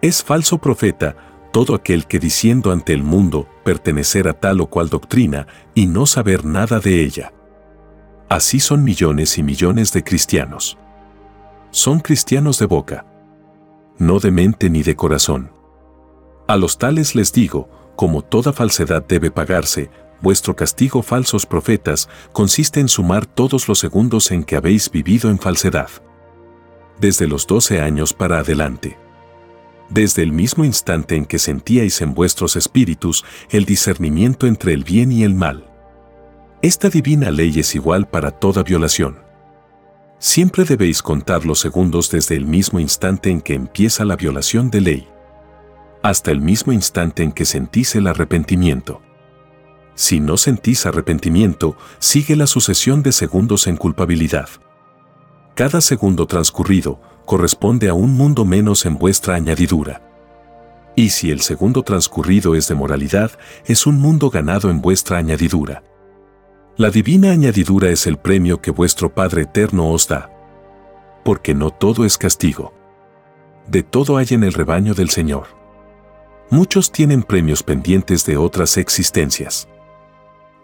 Es 0.00 0.22
falso 0.22 0.56
profeta 0.56 1.16
todo 1.52 1.74
aquel 1.74 2.06
que 2.06 2.18
diciendo 2.18 2.72
ante 2.72 2.94
el 2.94 3.02
mundo 3.02 3.46
pertenecer 3.62 4.26
a 4.26 4.32
tal 4.32 4.62
o 4.62 4.68
cual 4.68 4.88
doctrina 4.88 5.46
y 5.74 5.84
no 5.84 6.06
saber 6.06 6.46
nada 6.46 6.80
de 6.80 7.02
ella. 7.02 7.34
Así 8.30 8.58
son 8.58 8.84
millones 8.84 9.36
y 9.36 9.42
millones 9.42 9.92
de 9.92 10.02
cristianos. 10.02 10.78
Son 11.70 12.00
cristianos 12.00 12.58
de 12.58 12.64
boca 12.64 13.04
no 13.98 14.18
de 14.18 14.30
mente 14.30 14.70
ni 14.70 14.82
de 14.82 14.96
corazón. 14.96 15.50
A 16.46 16.56
los 16.56 16.78
tales 16.78 17.14
les 17.14 17.32
digo, 17.32 17.68
como 17.96 18.22
toda 18.22 18.52
falsedad 18.52 19.04
debe 19.06 19.30
pagarse, 19.30 19.90
vuestro 20.20 20.56
castigo 20.56 21.02
falsos 21.02 21.46
profetas 21.46 22.08
consiste 22.32 22.80
en 22.80 22.88
sumar 22.88 23.26
todos 23.26 23.68
los 23.68 23.78
segundos 23.78 24.30
en 24.30 24.44
que 24.44 24.56
habéis 24.56 24.90
vivido 24.90 25.30
en 25.30 25.38
falsedad. 25.38 25.88
Desde 27.00 27.26
los 27.26 27.46
doce 27.46 27.80
años 27.80 28.12
para 28.12 28.38
adelante. 28.38 28.98
Desde 29.90 30.22
el 30.22 30.32
mismo 30.32 30.64
instante 30.64 31.16
en 31.16 31.26
que 31.26 31.38
sentíais 31.38 32.00
en 32.00 32.14
vuestros 32.14 32.56
espíritus 32.56 33.24
el 33.50 33.64
discernimiento 33.64 34.46
entre 34.46 34.72
el 34.72 34.84
bien 34.84 35.12
y 35.12 35.24
el 35.24 35.34
mal. 35.34 35.70
Esta 36.62 36.88
divina 36.88 37.30
ley 37.30 37.58
es 37.58 37.74
igual 37.74 38.08
para 38.08 38.30
toda 38.30 38.62
violación. 38.62 39.23
Siempre 40.24 40.64
debéis 40.64 41.02
contar 41.02 41.44
los 41.44 41.58
segundos 41.58 42.10
desde 42.10 42.34
el 42.34 42.46
mismo 42.46 42.80
instante 42.80 43.28
en 43.28 43.42
que 43.42 43.52
empieza 43.52 44.06
la 44.06 44.16
violación 44.16 44.70
de 44.70 44.80
ley, 44.80 45.08
hasta 46.02 46.30
el 46.30 46.40
mismo 46.40 46.72
instante 46.72 47.22
en 47.22 47.30
que 47.30 47.44
sentís 47.44 47.94
el 47.94 48.06
arrepentimiento. 48.06 49.02
Si 49.94 50.20
no 50.20 50.38
sentís 50.38 50.86
arrepentimiento, 50.86 51.76
sigue 51.98 52.36
la 52.36 52.46
sucesión 52.46 53.02
de 53.02 53.12
segundos 53.12 53.66
en 53.66 53.76
culpabilidad. 53.76 54.48
Cada 55.54 55.82
segundo 55.82 56.26
transcurrido 56.26 57.02
corresponde 57.26 57.90
a 57.90 57.94
un 57.94 58.14
mundo 58.14 58.46
menos 58.46 58.86
en 58.86 58.96
vuestra 58.96 59.34
añadidura. 59.34 60.00
Y 60.96 61.10
si 61.10 61.32
el 61.32 61.42
segundo 61.42 61.82
transcurrido 61.82 62.54
es 62.54 62.66
de 62.66 62.74
moralidad, 62.74 63.32
es 63.66 63.86
un 63.86 64.00
mundo 64.00 64.30
ganado 64.30 64.70
en 64.70 64.80
vuestra 64.80 65.18
añadidura. 65.18 65.82
La 66.76 66.90
divina 66.90 67.30
añadidura 67.30 67.90
es 67.90 68.04
el 68.08 68.16
premio 68.16 68.60
que 68.60 68.72
vuestro 68.72 69.14
Padre 69.14 69.42
Eterno 69.42 69.92
os 69.92 70.08
da. 70.08 70.28
Porque 71.24 71.54
no 71.54 71.70
todo 71.70 72.04
es 72.04 72.18
castigo. 72.18 72.74
De 73.68 73.84
todo 73.84 74.16
hay 74.16 74.26
en 74.30 74.42
el 74.42 74.52
rebaño 74.52 74.92
del 74.92 75.08
Señor. 75.08 75.46
Muchos 76.50 76.90
tienen 76.90 77.22
premios 77.22 77.62
pendientes 77.62 78.26
de 78.26 78.36
otras 78.36 78.76
existencias. 78.76 79.68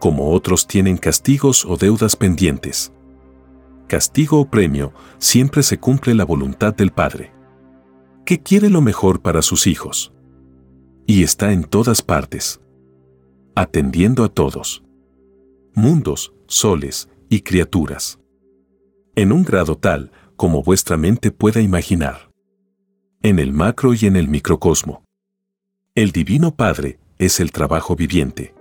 Como 0.01 0.33
otros 0.33 0.67
tienen 0.67 0.97
castigos 0.97 1.65
o 1.65 1.77
deudas 1.77 2.17
pendientes. 2.17 2.93
Castigo 3.87 4.41
o 4.41 4.51
premio, 4.51 4.93
siempre 5.19 5.63
se 5.63 5.79
cumple 5.79 6.15
la 6.15 6.25
voluntad 6.25 6.75
del 6.75 6.91
Padre. 6.91 7.31
Que 8.25 8.43
quiere 8.43 8.69
lo 8.69 8.81
mejor 8.81 9.23
para 9.23 9.43
sus 9.43 9.69
hijos. 9.69 10.13
Y 11.07 11.23
está 11.23 11.53
en 11.53 11.63
todas 11.63 12.03
partes. 12.03 12.61
Atendiendo 13.55 14.25
a 14.25 14.29
todos 14.29 14.83
mundos, 15.81 16.35
soles 16.47 17.09
y 17.31 17.41
criaturas. 17.41 18.21
En 19.17 19.33
un 19.33 19.43
grado 19.43 19.77
tal 19.77 20.13
como 20.37 20.63
vuestra 20.63 20.97
mente 20.97 21.31
pueda 21.31 21.61
imaginar. 21.61 22.31
En 23.23 23.39
el 23.39 23.53
macro 23.53 23.95
y 23.95 24.07
en 24.07 24.17
el 24.17 24.29
microcosmo. 24.29 25.03
El 25.95 26.13
Divino 26.13 26.55
Padre 26.55 26.99
es 27.19 27.41
el 27.41 27.51
trabajo 27.51 27.97
viviente. 27.97 28.55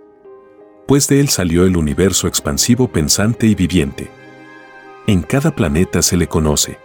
Pues 0.88 1.08
de 1.08 1.20
él 1.20 1.30
salió 1.30 1.66
el 1.66 1.78
universo 1.78 2.28
expansivo 2.28 2.92
pensante 2.92 3.48
y 3.48 3.54
viviente. 3.54 4.10
En 5.06 5.22
cada 5.22 5.54
planeta 5.56 6.02
se 6.02 6.18
le 6.18 6.28
conoce. 6.28 6.80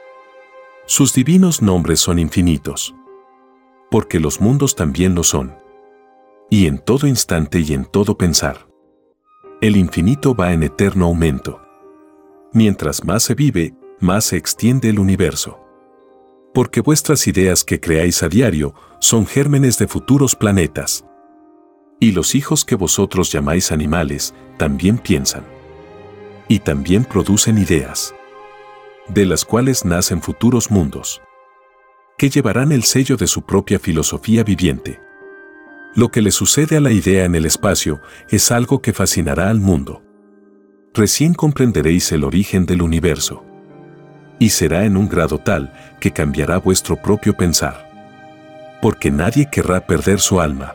Sus 0.86 1.14
divinos 1.14 1.62
nombres 1.62 2.00
son 2.00 2.18
infinitos. 2.18 2.94
Porque 3.90 4.18
los 4.18 4.40
mundos 4.40 4.74
también 4.74 5.14
lo 5.14 5.22
son. 5.22 5.56
Y 6.50 6.66
en 6.66 6.78
todo 6.78 7.06
instante 7.06 7.60
y 7.60 7.72
en 7.72 7.84
todo 7.84 8.18
pensar 8.18 8.73
el 9.66 9.78
infinito 9.78 10.34
va 10.34 10.52
en 10.52 10.62
eterno 10.62 11.06
aumento. 11.06 11.58
Mientras 12.52 13.02
más 13.02 13.22
se 13.22 13.34
vive, 13.34 13.74
más 13.98 14.26
se 14.26 14.36
extiende 14.36 14.90
el 14.90 14.98
universo. 14.98 15.58
Porque 16.52 16.82
vuestras 16.82 17.26
ideas 17.28 17.64
que 17.64 17.80
creáis 17.80 18.22
a 18.22 18.28
diario 18.28 18.74
son 19.00 19.26
gérmenes 19.26 19.78
de 19.78 19.88
futuros 19.88 20.36
planetas. 20.36 21.06
Y 21.98 22.12
los 22.12 22.34
hijos 22.34 22.66
que 22.66 22.74
vosotros 22.74 23.32
llamáis 23.32 23.72
animales 23.72 24.34
también 24.58 24.98
piensan. 24.98 25.46
Y 26.46 26.58
también 26.58 27.06
producen 27.06 27.56
ideas. 27.56 28.14
De 29.08 29.24
las 29.24 29.46
cuales 29.46 29.86
nacen 29.86 30.20
futuros 30.20 30.70
mundos. 30.70 31.22
Que 32.18 32.28
llevarán 32.28 32.70
el 32.70 32.82
sello 32.82 33.16
de 33.16 33.26
su 33.26 33.40
propia 33.40 33.78
filosofía 33.78 34.44
viviente. 34.44 35.00
Lo 35.96 36.10
que 36.10 36.22
le 36.22 36.32
sucede 36.32 36.76
a 36.76 36.80
la 36.80 36.90
idea 36.90 37.24
en 37.24 37.36
el 37.36 37.46
espacio 37.46 38.00
es 38.28 38.50
algo 38.50 38.82
que 38.82 38.92
fascinará 38.92 39.48
al 39.48 39.60
mundo. 39.60 40.02
Recién 40.92 41.34
comprenderéis 41.34 42.10
el 42.10 42.24
origen 42.24 42.66
del 42.66 42.82
universo. 42.82 43.44
Y 44.40 44.50
será 44.50 44.84
en 44.84 44.96
un 44.96 45.08
grado 45.08 45.38
tal 45.38 45.72
que 46.00 46.10
cambiará 46.10 46.58
vuestro 46.58 47.00
propio 47.00 47.36
pensar. 47.36 47.90
Porque 48.82 49.12
nadie 49.12 49.48
querrá 49.50 49.86
perder 49.86 50.18
su 50.18 50.40
alma. 50.40 50.74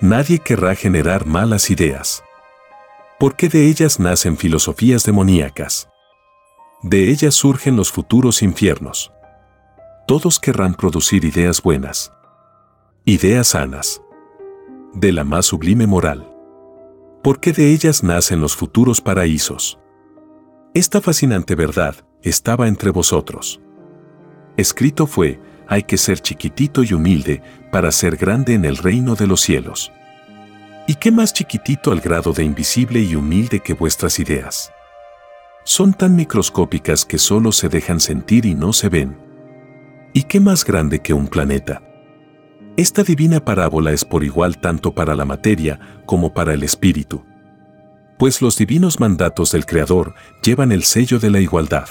Nadie 0.00 0.38
querrá 0.38 0.74
generar 0.74 1.26
malas 1.26 1.70
ideas. 1.70 2.22
Porque 3.18 3.48
de 3.50 3.66
ellas 3.66 4.00
nacen 4.00 4.38
filosofías 4.38 5.04
demoníacas. 5.04 5.88
De 6.82 7.10
ellas 7.10 7.34
surgen 7.34 7.76
los 7.76 7.92
futuros 7.92 8.42
infiernos. 8.42 9.12
Todos 10.06 10.38
querrán 10.38 10.74
producir 10.74 11.24
ideas 11.24 11.62
buenas. 11.62 12.12
Ideas 13.06 13.48
sanas. 13.48 14.00
De 14.94 15.10
la 15.10 15.24
más 15.24 15.46
sublime 15.46 15.88
moral. 15.88 16.30
Porque 17.22 17.52
de 17.52 17.72
ellas 17.72 18.04
nacen 18.04 18.40
los 18.40 18.54
futuros 18.54 19.00
paraísos. 19.00 19.80
Esta 20.72 21.00
fascinante 21.00 21.56
verdad 21.56 21.96
estaba 22.22 22.68
entre 22.68 22.90
vosotros. 22.90 23.60
Escrito 24.56 25.08
fue, 25.08 25.40
hay 25.66 25.82
que 25.82 25.96
ser 25.96 26.20
chiquitito 26.20 26.84
y 26.84 26.92
humilde 26.92 27.42
para 27.72 27.90
ser 27.90 28.16
grande 28.16 28.54
en 28.54 28.64
el 28.64 28.76
reino 28.76 29.16
de 29.16 29.26
los 29.26 29.40
cielos. 29.40 29.90
¿Y 30.86 30.94
qué 30.94 31.10
más 31.10 31.32
chiquitito 31.32 31.90
al 31.90 32.00
grado 32.00 32.32
de 32.32 32.44
invisible 32.44 33.00
y 33.00 33.16
humilde 33.16 33.58
que 33.58 33.74
vuestras 33.74 34.20
ideas? 34.20 34.70
Son 35.64 35.92
tan 35.92 36.14
microscópicas 36.14 37.04
que 37.04 37.18
solo 37.18 37.50
se 37.50 37.68
dejan 37.68 37.98
sentir 37.98 38.46
y 38.46 38.54
no 38.54 38.72
se 38.72 38.88
ven. 38.90 39.16
¿Y 40.12 40.22
qué 40.24 40.38
más 40.38 40.64
grande 40.64 41.00
que 41.00 41.14
un 41.14 41.26
planeta? 41.26 41.82
Esta 42.76 43.04
divina 43.04 43.38
parábola 43.38 43.92
es 43.92 44.04
por 44.04 44.24
igual 44.24 44.58
tanto 44.58 44.92
para 44.92 45.14
la 45.14 45.24
materia 45.24 45.78
como 46.06 46.34
para 46.34 46.54
el 46.54 46.64
espíritu. 46.64 47.24
Pues 48.18 48.42
los 48.42 48.56
divinos 48.58 48.98
mandatos 48.98 49.52
del 49.52 49.64
Creador 49.64 50.14
llevan 50.42 50.72
el 50.72 50.82
sello 50.82 51.20
de 51.20 51.30
la 51.30 51.38
igualdad. 51.38 51.88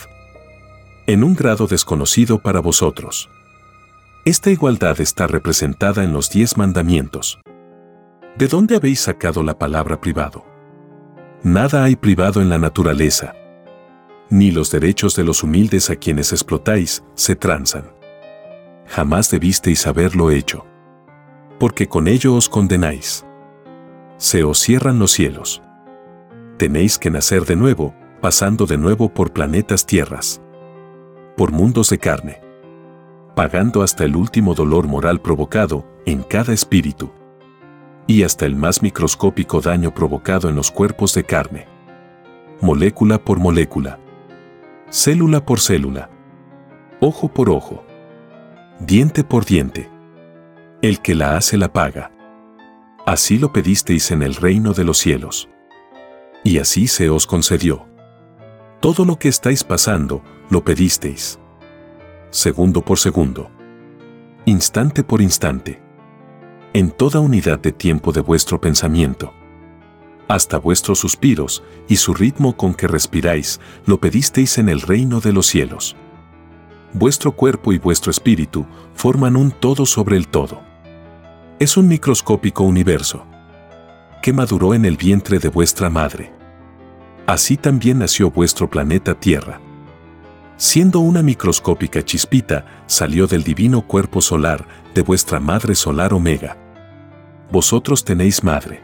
En 1.08 1.24
un 1.24 1.36
grado 1.36 1.68
desconocido 1.68 2.40
para 2.40 2.60
vosotros. 2.60 3.30
Esta 4.26 4.52
igualdad 4.52 5.00
está 5.00 5.26
representada 5.26 6.04
en 6.04 6.12
los 6.12 6.30
diez 6.30 6.58
mandamientos. 6.58 7.40
¿De 8.38 8.50
dónde 8.50 8.76
habéis 8.76 9.00
sacado 9.00 9.42
la 9.42 9.58
palabra 9.58 10.02
privado? 10.02 10.46
Nada 11.44 11.86
hay 11.86 11.96
privado 11.96 12.42
en 12.42 12.50
la 12.50 12.58
naturaleza. 12.58 13.36
Ni 14.30 14.52
los 14.52 14.70
derechos 14.70 15.16
de 15.16 15.24
los 15.24 15.44
humildes 15.44 15.90
a 15.90 15.96
quienes 15.96 16.34
explotáis 16.34 17.04
se 17.16 17.38
transan. 17.38 17.86
Jamás 18.88 19.30
debisteis 19.30 19.88
haberlo 19.88 20.30
hecho. 20.30 20.66
Porque 21.60 21.88
con 21.88 22.08
ello 22.08 22.36
os 22.36 22.50
condenáis. 22.50 23.26
Se 24.18 24.44
os 24.44 24.60
cierran 24.60 25.00
los 25.00 25.12
cielos. 25.12 25.62
Tenéis 26.58 26.98
que 26.98 27.10
nacer 27.10 27.46
de 27.46 27.56
nuevo, 27.56 27.94
pasando 28.22 28.66
de 28.66 28.78
nuevo 28.78 29.14
por 29.14 29.34
planetas 29.34 29.86
tierras. 29.86 30.42
Por 31.36 31.52
mundos 31.52 31.90
de 31.90 31.98
carne 31.98 32.44
pagando 33.36 33.82
hasta 33.82 34.04
el 34.04 34.16
último 34.16 34.54
dolor 34.54 34.88
moral 34.88 35.20
provocado 35.20 35.86
en 36.06 36.22
cada 36.22 36.54
espíritu 36.54 37.12
y 38.06 38.24
hasta 38.24 38.46
el 38.46 38.56
más 38.56 38.82
microscópico 38.82 39.62
daño 39.62 39.94
provocado 39.94 40.50
en 40.50 40.56
los 40.56 40.72
cuerpos 40.72 41.14
de 41.14 41.24
carne. 41.24 41.68
Molécula 42.62 43.18
por 43.18 43.40
molécula. 43.40 43.98
Célula 44.90 45.46
por 45.46 45.60
célula. 45.60 46.10
Ojo 47.00 47.30
por 47.30 47.50
ojo. 47.50 47.84
Diente 48.80 49.24
por 49.24 49.46
diente. 49.46 49.90
El 50.84 51.00
que 51.00 51.16
la 51.16 51.38
hace 51.38 51.58
la 51.58 51.72
paga. 51.72 52.12
Así 53.06 53.40
lo 53.40 53.54
pedisteis 53.54 54.12
en 54.12 54.22
el 54.22 54.36
reino 54.36 54.74
de 54.74 54.84
los 54.84 54.98
cielos. 54.98 55.48
Y 56.44 56.58
así 56.58 56.88
se 56.88 57.10
os 57.10 57.26
concedió. 57.26 57.88
Todo 58.82 59.06
lo 59.06 59.18
que 59.18 59.30
estáis 59.30 59.64
pasando, 59.64 60.22
lo 60.50 60.66
pedisteis 60.66 61.40
segundo 62.32 62.82
por 62.82 63.00
segundo, 63.00 63.50
instante 64.44 65.04
por 65.04 65.22
instante, 65.22 65.82
en 66.74 66.92
toda 66.92 67.22
unidad 67.22 67.60
de 67.60 67.72
tiempo 67.72 68.12
de 68.12 68.20
vuestro 68.20 68.60
pensamiento. 68.60 69.34
Hasta 70.28 70.58
vuestros 70.58 71.00
suspiros 71.00 71.64
y 71.88 71.96
su 71.96 72.14
ritmo 72.14 72.58
con 72.58 72.74
que 72.74 72.90
respiráis 72.90 73.62
lo 73.86 74.02
pedisteis 74.02 74.58
en 74.58 74.68
el 74.68 74.82
reino 74.82 75.22
de 75.22 75.32
los 75.32 75.48
cielos. 75.48 75.96
Vuestro 76.92 77.32
cuerpo 77.32 77.72
y 77.72 77.78
vuestro 77.78 78.12
espíritu 78.12 78.66
forman 78.96 79.38
un 79.38 79.52
todo 79.52 79.86
sobre 79.86 80.18
el 80.18 80.28
todo. 80.28 80.73
Es 81.60 81.78
un 81.78 81.88
microscópico 81.88 82.64
universo 82.64 83.26
que 84.22 84.34
maduró 84.34 84.74
en 84.74 84.86
el 84.86 84.98
vientre 84.98 85.40
de 85.40 85.50
vuestra 85.50 85.90
madre. 85.90 86.32
Así 87.26 87.58
también 87.58 88.00
nació 88.00 88.32
vuestro 88.32 88.70
planeta 88.70 89.14
Tierra 89.14 89.60
siendo 90.64 91.00
una 91.00 91.22
microscópica 91.22 92.04
chispita, 92.04 92.66
salió 92.86 93.28
del 93.28 93.44
divino 93.44 93.82
cuerpo 93.86 94.22
solar 94.22 94.66
de 94.94 95.02
vuestra 95.02 95.40
madre 95.40 95.76
solar 95.76 96.14
Omega. 96.14 96.58
Vosotros 97.52 98.06
tenéis 98.06 98.44
madre. 98.44 98.82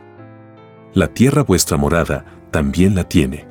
La 0.94 1.08
tierra 1.08 1.44
vuestra 1.44 1.78
morada 1.78 2.26
también 2.52 2.96
la 2.96 3.04
tiene. 3.04 3.48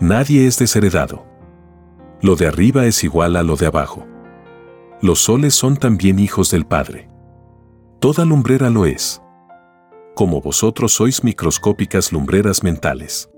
Nadie 0.00 0.46
es 0.46 0.58
desheredado. 0.58 1.26
Lo 2.22 2.34
de 2.34 2.46
arriba 2.46 2.86
es 2.86 3.04
igual 3.04 3.36
a 3.36 3.42
lo 3.42 3.56
de 3.56 3.66
abajo. 3.66 4.06
Los 5.00 5.20
soles 5.20 5.54
son 5.54 5.76
también 5.76 6.18
hijos 6.18 6.50
del 6.50 6.66
Padre. 6.66 7.08
Toda 8.00 8.24
lumbrera 8.24 8.70
lo 8.70 8.86
es. 8.86 9.20
Como 10.14 10.40
vosotros 10.40 10.92
sois 10.92 11.24
microscópicas 11.24 12.12
lumbreras 12.12 12.62
mentales. 12.62 13.28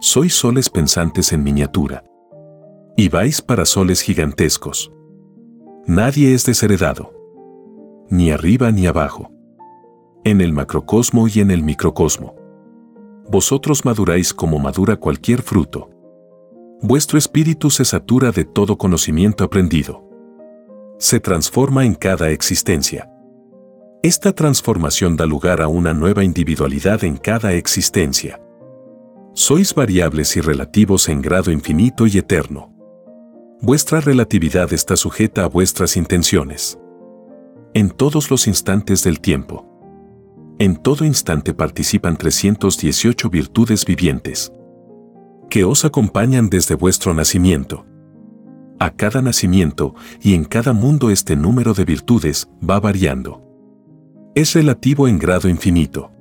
Sois 0.00 0.34
soles 0.34 0.70
pensantes 0.70 1.30
en 1.34 1.42
miniatura 1.42 2.02
y 2.96 3.10
vais 3.10 3.42
para 3.42 3.66
soles 3.66 4.00
gigantescos. 4.00 4.90
Nadie 5.86 6.32
es 6.32 6.46
desheredado. 6.46 7.12
Ni 8.08 8.30
arriba 8.30 8.70
ni 8.72 8.86
abajo. 8.86 9.30
En 10.24 10.40
el 10.40 10.54
macrocosmo 10.54 11.28
y 11.28 11.40
en 11.40 11.50
el 11.50 11.62
microcosmo. 11.62 12.34
Vosotros 13.28 13.84
maduráis 13.84 14.32
como 14.32 14.58
madura 14.58 14.96
cualquier 14.96 15.42
fruto. 15.42 15.90
Vuestro 16.80 17.18
espíritu 17.18 17.68
se 17.68 17.84
satura 17.84 18.30
de 18.30 18.46
todo 18.46 18.78
conocimiento 18.78 19.44
aprendido. 19.44 20.02
Se 20.98 21.20
transforma 21.20 21.84
en 21.84 21.94
cada 21.94 22.30
existencia. 22.30 23.10
Esta 24.06 24.32
transformación 24.32 25.16
da 25.16 25.26
lugar 25.26 25.60
a 25.60 25.66
una 25.66 25.92
nueva 25.92 26.22
individualidad 26.22 27.02
en 27.02 27.16
cada 27.16 27.54
existencia. 27.54 28.40
Sois 29.34 29.74
variables 29.74 30.36
y 30.36 30.40
relativos 30.40 31.08
en 31.08 31.20
grado 31.20 31.50
infinito 31.50 32.06
y 32.06 32.16
eterno. 32.16 32.72
Vuestra 33.60 34.00
relatividad 34.00 34.72
está 34.72 34.94
sujeta 34.94 35.42
a 35.42 35.48
vuestras 35.48 35.96
intenciones. 35.96 36.78
En 37.74 37.90
todos 37.90 38.30
los 38.30 38.46
instantes 38.46 39.02
del 39.02 39.18
tiempo. 39.18 39.66
En 40.60 40.76
todo 40.76 41.04
instante 41.04 41.52
participan 41.52 42.16
318 42.16 43.28
virtudes 43.28 43.84
vivientes 43.84 44.52
que 45.50 45.64
os 45.64 45.84
acompañan 45.84 46.48
desde 46.48 46.76
vuestro 46.76 47.12
nacimiento. 47.12 47.84
A 48.78 48.90
cada 48.90 49.20
nacimiento 49.20 49.96
y 50.22 50.34
en 50.34 50.44
cada 50.44 50.72
mundo 50.72 51.10
este 51.10 51.34
número 51.34 51.74
de 51.74 51.84
virtudes 51.84 52.48
va 52.62 52.78
variando. 52.78 53.42
Es 54.36 54.54
relativo 54.54 55.08
en 55.08 55.18
grado 55.18 55.48
infinito. 55.48 56.12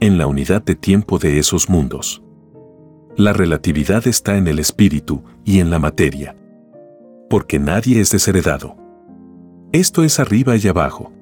En 0.00 0.18
la 0.18 0.26
unidad 0.26 0.62
de 0.62 0.74
tiempo 0.74 1.18
de 1.18 1.38
esos 1.38 1.70
mundos. 1.70 2.22
La 3.16 3.32
relatividad 3.32 4.06
está 4.06 4.36
en 4.36 4.48
el 4.48 4.58
espíritu 4.58 5.22
y 5.44 5.60
en 5.60 5.70
la 5.70 5.78
materia 5.78 6.36
porque 7.30 7.60
nadie 7.60 8.00
es 8.00 8.10
desheredado. 8.10 8.76
Esto 9.70 10.02
es 10.02 10.18
arriba 10.18 10.56
y 10.56 10.66
abajo. 10.66 11.12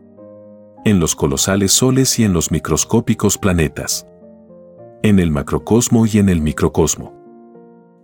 En 0.86 0.98
los 0.98 1.14
colosales 1.14 1.70
soles 1.70 2.18
y 2.18 2.24
en 2.24 2.32
los 2.32 2.50
microscópicos 2.50 3.36
planetas. 3.36 4.06
En 5.02 5.18
el 5.18 5.30
macrocosmo 5.30 6.06
y 6.06 6.18
en 6.18 6.30
el 6.30 6.40
microcosmo. 6.40 7.12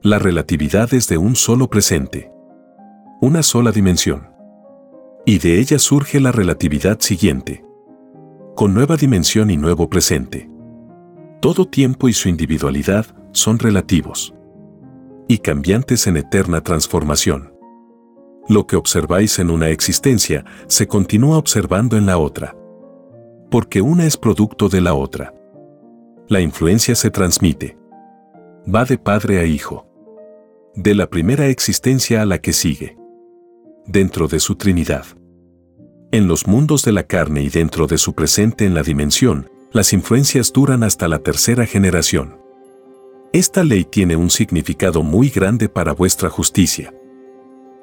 La 0.02 0.18
relatividad 0.18 0.92
es 0.92 1.08
de 1.08 1.16
un 1.16 1.34
solo 1.34 1.70
presente. 1.70 2.30
Una 3.22 3.42
sola 3.42 3.72
dimensión. 3.72 4.28
Y 5.24 5.38
de 5.38 5.58
ella 5.58 5.78
surge 5.78 6.20
la 6.20 6.30
relatividad 6.30 7.00
siguiente. 7.00 7.64
Con 8.54 8.72
nueva 8.72 8.96
dimensión 8.96 9.50
y 9.50 9.56
nuevo 9.56 9.90
presente. 9.90 10.48
Todo 11.40 11.66
tiempo 11.66 12.08
y 12.08 12.12
su 12.12 12.28
individualidad 12.28 13.04
son 13.32 13.58
relativos. 13.58 14.32
Y 15.26 15.38
cambiantes 15.38 16.06
en 16.06 16.16
eterna 16.16 16.60
transformación. 16.60 17.52
Lo 18.48 18.68
que 18.68 18.76
observáis 18.76 19.40
en 19.40 19.50
una 19.50 19.70
existencia 19.70 20.44
se 20.68 20.86
continúa 20.86 21.36
observando 21.36 21.96
en 21.96 22.06
la 22.06 22.16
otra. 22.16 22.56
Porque 23.50 23.82
una 23.82 24.06
es 24.06 24.16
producto 24.16 24.68
de 24.68 24.80
la 24.80 24.94
otra. 24.94 25.34
La 26.28 26.40
influencia 26.40 26.94
se 26.94 27.10
transmite. 27.10 27.76
Va 28.72 28.84
de 28.84 28.98
padre 28.98 29.40
a 29.40 29.44
hijo. 29.46 29.88
De 30.76 30.94
la 30.94 31.08
primera 31.08 31.48
existencia 31.48 32.22
a 32.22 32.24
la 32.24 32.38
que 32.38 32.52
sigue. 32.52 32.96
Dentro 33.84 34.28
de 34.28 34.38
su 34.38 34.54
Trinidad. 34.54 35.06
En 36.14 36.28
los 36.28 36.46
mundos 36.46 36.84
de 36.84 36.92
la 36.92 37.02
carne 37.02 37.42
y 37.42 37.48
dentro 37.48 37.88
de 37.88 37.98
su 37.98 38.14
presente 38.14 38.64
en 38.66 38.72
la 38.72 38.84
dimensión, 38.84 39.50
las 39.72 39.92
influencias 39.92 40.52
duran 40.52 40.84
hasta 40.84 41.08
la 41.08 41.18
tercera 41.18 41.66
generación. 41.66 42.38
Esta 43.32 43.64
ley 43.64 43.82
tiene 43.82 44.14
un 44.14 44.30
significado 44.30 45.02
muy 45.02 45.28
grande 45.28 45.68
para 45.68 45.92
vuestra 45.92 46.30
justicia. 46.30 46.94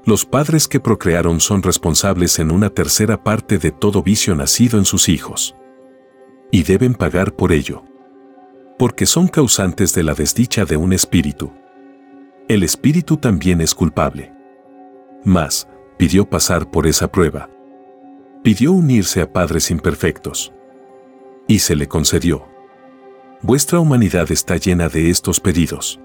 Los 0.06 0.26
padres 0.26 0.70
que 0.70 0.80
procrearon 0.80 1.42
son 1.42 1.62
responsables 1.62 2.40
en 2.40 2.52
una 2.52 2.70
tercera 2.70 3.22
parte 3.22 3.58
de 3.58 3.70
todo 3.72 4.02
vicio 4.02 4.34
nacido 4.34 4.80
en 4.80 4.86
sus 4.86 5.10
hijos. 5.10 5.54
y 6.54 6.64
deben 6.64 6.94
pagar 6.94 7.34
por 7.34 7.52
ello. 7.52 7.84
Porque 8.80 9.06
son 9.06 9.28
causantes 9.28 9.94
de 9.94 10.04
la 10.04 10.14
desdicha 10.14 10.64
de 10.64 10.78
un 10.78 10.94
espíritu. 10.94 11.52
El 12.48 12.64
espíritu 12.64 13.18
también 13.18 13.60
es 13.60 13.76
culpable. 13.76 14.32
Mas, 15.26 15.68
pidió 15.98 16.30
pasar 16.30 16.72
por 16.72 16.88
esa 16.88 17.12
prueba. 17.12 17.50
Pidió 18.44 18.72
unirse 18.72 19.22
a 19.22 19.32
padres 19.32 19.70
imperfectos. 19.70 20.52
Y 21.48 21.60
se 21.60 21.76
le 21.76 21.88
concedió. 21.88 22.48
Vuestra 23.44 23.80
humanidad 23.80 24.32
está 24.32 24.58
llena 24.58 24.90
de 24.90 25.12
estos 25.12 25.40
pedidos. 25.40 26.00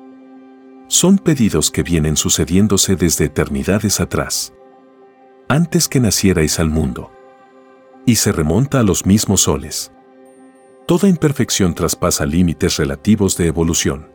Son 0.86 1.16
pedidos 1.16 1.70
que 1.70 1.82
vienen 1.82 2.14
sucediéndose 2.14 2.94
desde 2.94 3.24
eternidades 3.24 4.00
atrás. 4.00 4.52
Antes 5.48 5.88
que 5.88 5.98
nacierais 5.98 6.60
al 6.60 6.68
mundo. 6.68 7.10
Y 8.04 8.16
se 8.16 8.32
remonta 8.32 8.80
a 8.80 8.82
los 8.82 9.06
mismos 9.06 9.42
soles. 9.42 9.90
Toda 10.86 11.08
imperfección 11.08 11.74
traspasa 11.74 12.26
límites 12.26 12.76
relativos 12.76 13.38
de 13.38 13.46
evolución. 13.46 14.10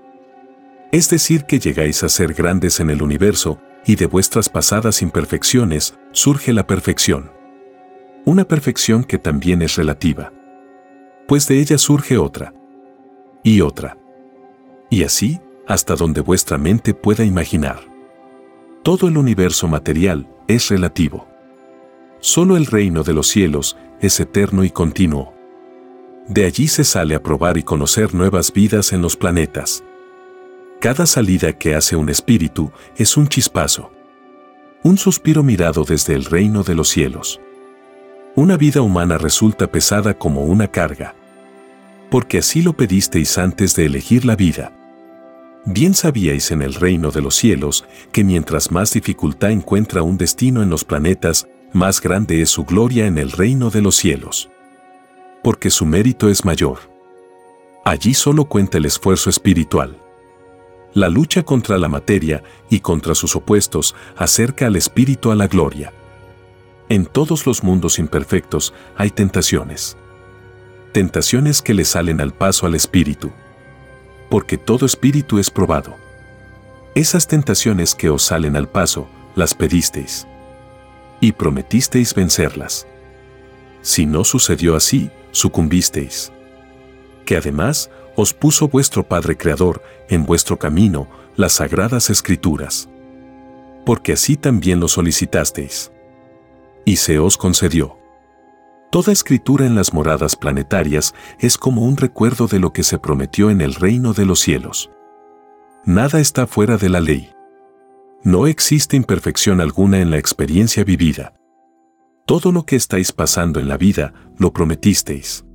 Es 0.92 1.10
decir, 1.10 1.46
que 1.46 1.58
llegáis 1.58 2.04
a 2.04 2.10
ser 2.10 2.36
grandes 2.36 2.82
en 2.82 2.92
el 2.92 3.02
universo 3.02 3.60
y 3.84 3.96
de 3.96 4.06
vuestras 4.06 4.48
pasadas 4.48 5.02
imperfecciones 5.02 5.96
surge 6.12 6.54
la 6.54 6.68
perfección. 6.68 7.41
Una 8.24 8.48
perfección 8.48 9.04
que 9.04 9.18
también 9.18 9.62
es 9.64 9.76
relativa. 9.76 10.32
Pues 11.28 11.48
de 11.48 11.60
ella 11.60 11.78
surge 11.78 12.18
otra. 12.18 12.54
Y 13.44 13.62
otra. 13.62 13.98
Y 14.92 15.04
así, 15.04 15.40
hasta 15.68 15.96
donde 15.96 16.22
vuestra 16.22 16.60
mente 16.60 16.94
pueda 16.94 17.26
imaginar. 17.26 17.80
Todo 18.84 19.08
el 19.08 19.18
universo 19.18 19.68
material 19.68 20.28
es 20.48 20.70
relativo. 20.70 21.28
Solo 22.20 22.58
el 22.58 22.68
reino 22.68 23.04
de 23.04 23.14
los 23.14 23.28
cielos 23.28 23.76
es 24.00 24.20
eterno 24.20 24.64
y 24.64 24.70
continuo. 24.70 25.34
De 26.28 26.46
allí 26.46 26.68
se 26.68 26.84
sale 26.84 27.16
a 27.16 27.24
probar 27.24 27.58
y 27.58 27.64
conocer 27.64 28.14
nuevas 28.14 28.54
vidas 28.54 28.94
en 28.94 29.02
los 29.02 29.18
planetas. 29.18 29.84
Cada 30.80 31.08
salida 31.08 31.54
que 31.54 31.74
hace 31.74 31.96
un 31.96 32.10
espíritu 32.10 32.72
es 32.96 33.18
un 33.18 33.28
chispazo. 33.28 33.92
Un 34.84 34.98
suspiro 34.98 35.42
mirado 35.42 35.84
desde 35.84 36.14
el 36.14 36.26
reino 36.26 36.64
de 36.64 36.76
los 36.76 36.90
cielos. 36.90 37.40
Una 38.34 38.56
vida 38.56 38.82
humana 38.82 39.18
resulta 39.18 39.68
pesada 39.68 40.14
como 40.14 40.46
una 40.46 40.70
carga. 40.70 41.16
Porque 42.10 42.38
así 42.38 42.62
lo 42.62 42.72
pedisteis 42.72 43.38
antes 43.38 43.76
de 43.76 43.86
elegir 43.86 44.24
la 44.24 44.38
vida. 44.38 44.72
Bien 45.66 45.94
sabíais 45.94 46.50
en 46.52 46.62
el 46.62 46.74
reino 46.74 47.12
de 47.12 47.22
los 47.22 47.36
cielos 47.36 47.84
que 48.14 48.24
mientras 48.24 48.72
más 48.72 48.94
dificultad 48.94 49.52
encuentra 49.52 50.02
un 50.02 50.18
destino 50.18 50.64
en 50.64 50.70
los 50.70 50.86
planetas, 50.86 51.46
más 51.74 52.00
grande 52.00 52.42
es 52.42 52.50
su 52.50 52.64
gloria 52.64 53.06
en 53.06 53.18
el 53.18 53.32
reino 53.32 53.70
de 53.70 53.82
los 53.82 53.98
cielos. 53.98 54.50
Porque 55.44 55.70
su 55.70 55.86
mérito 55.86 56.30
es 56.30 56.46
mayor. 56.46 56.80
Allí 57.84 58.14
solo 58.14 58.46
cuenta 58.46 58.78
el 58.78 58.86
esfuerzo 58.86 59.30
espiritual. 59.30 59.98
La 60.94 61.10
lucha 61.10 61.44
contra 61.44 61.78
la 61.78 61.90
materia 61.90 62.44
y 62.70 62.80
contra 62.80 63.14
sus 63.14 63.36
opuestos 63.36 63.94
acerca 64.16 64.68
al 64.68 64.78
espíritu 64.78 65.32
a 65.32 65.36
la 65.36 65.48
gloria. 65.48 65.92
En 66.92 67.06
todos 67.06 67.48
los 67.48 67.64
mundos 67.64 68.00
imperfectos 68.00 68.74
hay 68.98 69.12
tentaciones. 69.12 69.96
Tentaciones 70.92 71.62
que 71.62 71.74
le 71.74 71.86
salen 71.86 72.20
al 72.20 72.34
paso 72.34 72.66
al 72.66 72.76
espíritu 72.76 73.32
porque 74.32 74.58
todo 74.58 74.86
espíritu 74.86 75.40
es 75.40 75.50
probado. 75.50 75.94
Esas 76.96 77.28
tentaciones 77.28 77.94
que 77.94 78.10
os 78.10 78.24
salen 78.24 78.56
al 78.56 78.70
paso, 78.70 79.10
las 79.36 79.54
pedisteis. 79.54 80.26
Y 81.20 81.34
prometisteis 81.34 82.16
vencerlas. 82.16 82.88
Si 83.82 84.06
no 84.06 84.24
sucedió 84.24 84.78
así, 84.78 85.12
sucumbisteis. 85.32 86.32
Que 87.26 87.36
además 87.36 87.90
os 88.16 88.34
puso 88.34 88.70
vuestro 88.70 89.04
Padre 89.04 89.36
Creador 89.38 89.84
en 90.08 90.26
vuestro 90.26 90.58
camino 90.58 91.10
las 91.36 91.54
sagradas 91.54 92.10
escrituras. 92.10 92.88
Porque 93.86 94.14
así 94.14 94.38
también 94.38 94.80
lo 94.80 94.88
solicitasteis. 94.88 95.92
Y 96.86 96.98
se 96.98 97.20
os 97.20 97.38
concedió. 97.38 97.98
Toda 98.92 99.14
escritura 99.14 99.66
en 99.66 99.76
las 99.76 99.94
moradas 99.94 100.36
planetarias 100.36 101.14
es 101.40 101.58
como 101.58 101.84
un 101.84 101.96
recuerdo 101.96 102.48
de 102.48 102.60
lo 102.60 102.74
que 102.74 102.84
se 102.84 103.00
prometió 103.00 103.50
en 103.50 103.62
el 103.62 103.74
reino 103.74 104.14
de 104.14 104.26
los 104.26 104.40
cielos. 104.40 104.92
Nada 105.86 106.20
está 106.20 106.46
fuera 106.46 106.78
de 106.78 106.90
la 106.90 107.00
ley. 107.00 107.32
No 108.24 108.48
existe 108.48 108.98
imperfección 108.98 109.62
alguna 109.62 110.00
en 110.00 110.12
la 110.12 110.18
experiencia 110.18 110.84
vivida. 110.84 111.34
Todo 112.26 112.52
lo 112.52 112.66
que 112.66 112.76
estáis 112.76 113.12
pasando 113.12 113.60
en 113.60 113.68
la 113.68 113.78
vida 113.78 114.14
lo 114.38 114.54
prometisteis. 114.54 115.46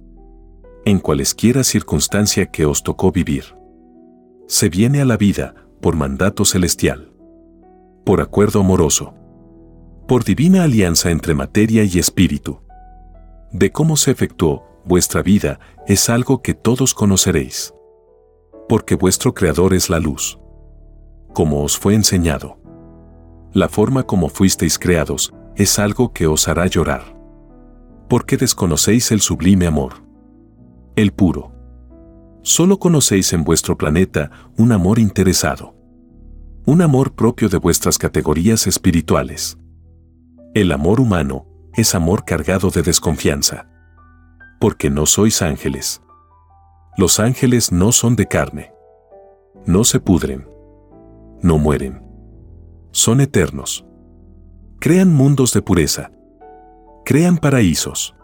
En 0.84 0.98
cualesquiera 0.98 1.62
circunstancia 1.62 2.46
que 2.46 2.64
os 2.64 2.82
tocó 2.82 3.12
vivir. 3.12 3.56
Se 4.48 4.68
viene 4.68 5.00
a 5.00 5.04
la 5.04 5.16
vida 5.16 5.54
por 5.80 5.94
mandato 5.94 6.44
celestial. 6.44 7.12
Por 8.04 8.20
acuerdo 8.20 8.60
amoroso. 8.60 9.14
Por 10.06 10.22
divina 10.22 10.62
alianza 10.62 11.10
entre 11.10 11.34
materia 11.34 11.82
y 11.82 11.98
espíritu 11.98 12.60
de 13.52 13.72
cómo 13.72 13.96
se 13.96 14.10
efectuó 14.10 14.64
vuestra 14.84 15.22
vida 15.22 15.58
es 15.86 16.10
algo 16.10 16.42
que 16.42 16.54
todos 16.54 16.94
conoceréis. 16.94 17.72
Porque 18.68 18.94
vuestro 18.96 19.34
Creador 19.34 19.74
es 19.74 19.88
la 19.88 19.98
luz. 19.98 20.38
Como 21.32 21.62
os 21.62 21.78
fue 21.78 21.94
enseñado. 21.94 22.58
La 23.52 23.68
forma 23.68 24.02
como 24.02 24.28
fuisteis 24.28 24.78
creados 24.78 25.32
es 25.56 25.78
algo 25.78 26.12
que 26.12 26.26
os 26.26 26.48
hará 26.48 26.66
llorar. 26.66 27.16
Porque 28.08 28.36
desconocéis 28.36 29.10
el 29.10 29.20
sublime 29.20 29.66
amor. 29.66 29.94
El 30.96 31.12
puro. 31.12 31.52
Solo 32.42 32.78
conocéis 32.78 33.32
en 33.32 33.42
vuestro 33.42 33.76
planeta 33.76 34.30
un 34.56 34.72
amor 34.72 34.98
interesado. 34.98 35.74
Un 36.64 36.82
amor 36.82 37.14
propio 37.14 37.48
de 37.48 37.58
vuestras 37.58 37.98
categorías 37.98 38.66
espirituales. 38.66 39.56
El 40.56 40.72
amor 40.72 41.02
humano 41.02 41.44
es 41.74 41.94
amor 41.94 42.24
cargado 42.24 42.70
de 42.70 42.80
desconfianza. 42.80 43.68
Porque 44.58 44.88
no 44.88 45.04
sois 45.04 45.42
ángeles. 45.42 46.00
Los 46.96 47.20
ángeles 47.20 47.72
no 47.72 47.92
son 47.92 48.16
de 48.16 48.24
carne. 48.24 48.72
No 49.66 49.84
se 49.84 50.00
pudren. 50.00 50.48
No 51.42 51.58
mueren. 51.58 52.02
Son 52.90 53.20
eternos. 53.20 53.84
Crean 54.80 55.12
mundos 55.12 55.52
de 55.52 55.60
pureza. 55.60 56.10
Crean 57.04 57.36
paraísos. 57.36 58.16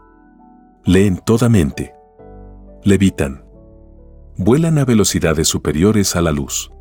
Leen 0.86 1.18
toda 1.18 1.50
mente. 1.50 1.92
Levitan. 2.82 3.44
Vuelan 4.38 4.78
a 4.78 4.86
velocidades 4.86 5.48
superiores 5.48 6.16
a 6.16 6.22
la 6.22 6.32
luz. 6.32 6.72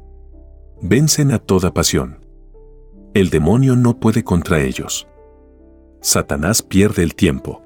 Vencen 0.81 1.33
a 1.33 1.39
toda 1.39 1.73
pasión. 1.73 2.25
El 3.13 3.29
demonio 3.29 3.75
no 3.75 3.99
puede 3.99 4.23
contra 4.23 4.61
ellos. 4.61 5.09
Satanás 6.01 6.63
pierde 6.63 7.03
el 7.03 7.13
tiempo. 7.13 7.61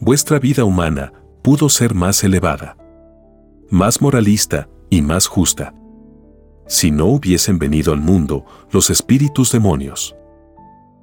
Vuestra 0.00 0.38
vida 0.38 0.64
humana 0.64 1.14
pudo 1.42 1.70
ser 1.70 1.94
más 1.94 2.22
elevada, 2.22 2.76
más 3.70 4.02
moralista 4.02 4.68
y 4.90 5.00
más 5.00 5.26
justa. 5.26 5.74
Si 6.66 6.90
no 6.90 7.06
hubiesen 7.06 7.58
venido 7.58 7.94
al 7.94 8.00
mundo 8.00 8.44
los 8.70 8.90
espíritus 8.90 9.50
demonios, 9.50 10.14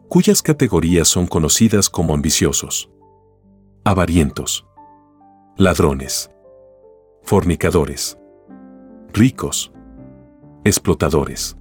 cuyas 0.07 0.43
categorías 0.43 1.07
son 1.07 1.25
conocidas 1.25 1.89
como 1.89 2.13
ambiciosos, 2.13 2.91
avarientos, 3.83 4.67
ladrones, 5.57 6.29
fornicadores, 7.23 8.19
ricos, 9.13 9.71
explotadores, 10.63 11.57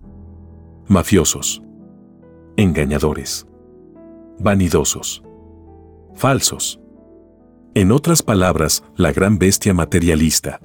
mafiosos, 0.89 1.63
engañadores 2.59 3.47
vanidosos, 4.39 5.23
falsos. 6.15 6.81
En 7.75 7.93
otras 7.93 8.23
palabras, 8.23 8.85
la 8.97 9.13
gran 9.13 9.39
bestia 9.39 9.75
materialista, 9.75 10.61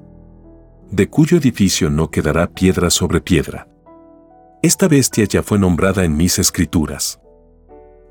de 0.90 1.08
cuyo 1.08 1.36
edificio 1.38 1.90
no 1.90 2.10
quedará 2.10 2.48
piedra 2.48 2.90
sobre 2.90 3.20
piedra. 3.20 3.68
Esta 4.62 4.88
bestia 4.88 5.24
ya 5.24 5.42
fue 5.42 5.58
nombrada 5.58 6.04
en 6.04 6.16
mis 6.16 6.38
escrituras. 6.38 7.20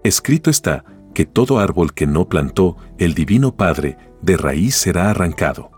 Escrito 0.04 0.50
está 0.50 0.84
que 1.14 1.26
todo 1.26 1.60
árbol 1.60 1.94
que 1.94 2.08
no 2.08 2.28
plantó 2.28 2.78
el 2.98 3.14
Divino 3.14 3.56
Padre 3.56 3.98
de 4.22 4.38
raíz 4.38 4.76
será 4.76 5.10
arrancado. 5.10 5.72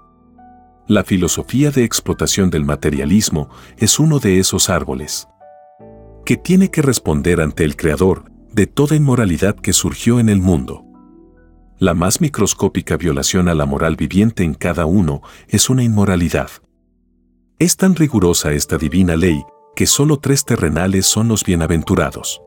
La 0.87 1.03
filosofía 1.03 1.71
de 1.71 1.83
explotación 1.83 2.49
del 2.49 2.65
materialismo 2.65 3.49
es 3.77 3.99
uno 3.99 4.19
de 4.19 4.39
esos 4.39 4.69
árboles 4.69 5.27
que 6.25 6.37
tiene 6.37 6.69
que 6.69 6.81
responder 6.81 7.41
ante 7.41 7.63
el 7.63 7.75
Creador 7.75 8.30
de 8.53 8.67
toda 8.67 8.95
inmoralidad 8.95 9.55
que 9.55 9.73
surgió 9.73 10.19
en 10.19 10.29
el 10.29 10.41
mundo. 10.41 10.85
La 11.79 11.93
más 11.93 12.21
microscópica 12.21 12.97
violación 12.97 13.47
a 13.47 13.55
la 13.55 13.65
moral 13.65 13.95
viviente 13.95 14.43
en 14.43 14.53
cada 14.53 14.85
uno 14.85 15.21
es 15.47 15.69
una 15.69 15.83
inmoralidad. 15.83 16.49
Es 17.59 17.77
tan 17.77 17.95
rigurosa 17.95 18.51
esta 18.51 18.77
divina 18.77 19.15
ley 19.15 19.41
que 19.75 19.87
solo 19.87 20.17
tres 20.17 20.45
terrenales 20.45 21.05
son 21.05 21.27
los 21.27 21.43
bienaventurados. 21.43 22.41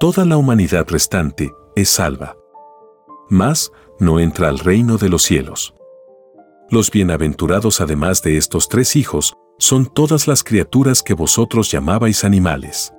Toda 0.00 0.24
la 0.24 0.36
humanidad 0.36 0.86
restante 0.88 1.52
es 1.76 1.90
salva. 1.90 2.36
Mas 3.28 3.70
no 4.00 4.18
entra 4.18 4.48
al 4.48 4.58
reino 4.58 4.98
de 4.98 5.08
los 5.08 5.22
cielos. 5.22 5.74
Los 6.68 6.90
bienaventurados 6.90 7.80
además 7.80 8.22
de 8.22 8.38
estos 8.38 8.68
tres 8.68 8.96
hijos, 8.96 9.34
son 9.58 9.86
todas 9.86 10.26
las 10.26 10.42
criaturas 10.42 11.02
que 11.02 11.14
vosotros 11.14 11.70
llamabais 11.70 12.24
animales. 12.24 12.92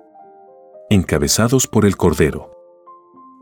Encabezados 0.94 1.66
por 1.66 1.86
el 1.86 1.98
Cordero. 1.98 2.52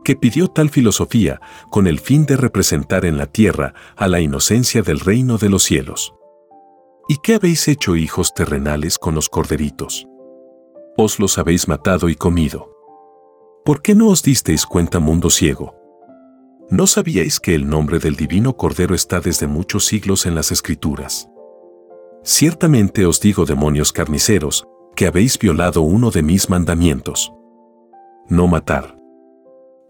Que 0.04 0.16
pidió 0.16 0.48
tal 0.48 0.70
filosofía 0.70 1.38
con 1.70 1.86
el 1.86 2.00
fin 2.00 2.24
de 2.24 2.38
representar 2.38 3.04
en 3.04 3.18
la 3.18 3.26
tierra 3.26 3.74
a 3.94 4.08
la 4.08 4.20
inocencia 4.20 4.80
del 4.80 5.00
reino 5.00 5.36
de 5.36 5.50
los 5.50 5.62
cielos. 5.62 6.14
¿Y 7.10 7.18
qué 7.22 7.34
habéis 7.34 7.68
hecho, 7.68 7.94
hijos 7.94 8.32
terrenales, 8.32 8.96
con 8.96 9.14
los 9.14 9.28
corderitos? 9.28 10.08
Os 10.96 11.18
los 11.18 11.36
habéis 11.36 11.68
matado 11.68 12.08
y 12.08 12.14
comido. 12.14 12.70
¿Por 13.66 13.82
qué 13.82 13.94
no 13.94 14.08
os 14.08 14.22
disteis 14.22 14.64
cuenta, 14.64 14.98
mundo 14.98 15.28
ciego? 15.28 15.74
¿No 16.70 16.86
sabíais 16.86 17.38
que 17.38 17.54
el 17.54 17.68
nombre 17.68 17.98
del 17.98 18.16
divino 18.16 18.56
Cordero 18.56 18.94
está 18.94 19.20
desde 19.20 19.46
muchos 19.46 19.84
siglos 19.84 20.24
en 20.24 20.34
las 20.34 20.52
Escrituras? 20.52 21.28
Ciertamente 22.24 23.04
os 23.04 23.20
digo, 23.20 23.44
demonios 23.44 23.92
carniceros, 23.92 24.66
que 24.96 25.06
habéis 25.06 25.38
violado 25.38 25.82
uno 25.82 26.10
de 26.10 26.22
mis 26.22 26.48
mandamientos. 26.48 27.30
No 28.32 28.46
matar. 28.46 28.96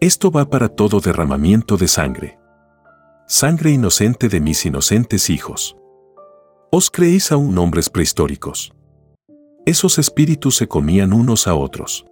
Esto 0.01 0.29
va 0.29 0.49
para 0.49 0.67
todo 0.67 0.99
derramamiento 0.99 1.77
de 1.77 1.87
sangre. 1.87 2.37
Sangre 3.25 3.71
inocente 3.71 4.27
de 4.27 4.41
mis 4.41 4.65
inocentes 4.65 5.29
hijos. 5.29 5.77
¿Os 6.69 6.91
creéis 6.91 7.31
aún 7.31 7.57
hombres 7.57 7.89
prehistóricos? 7.89 8.73
Esos 9.65 9.97
espíritus 9.97 10.57
se 10.57 10.67
comían 10.67 11.13
unos 11.13 11.47
a 11.47 11.55
otros. 11.55 12.05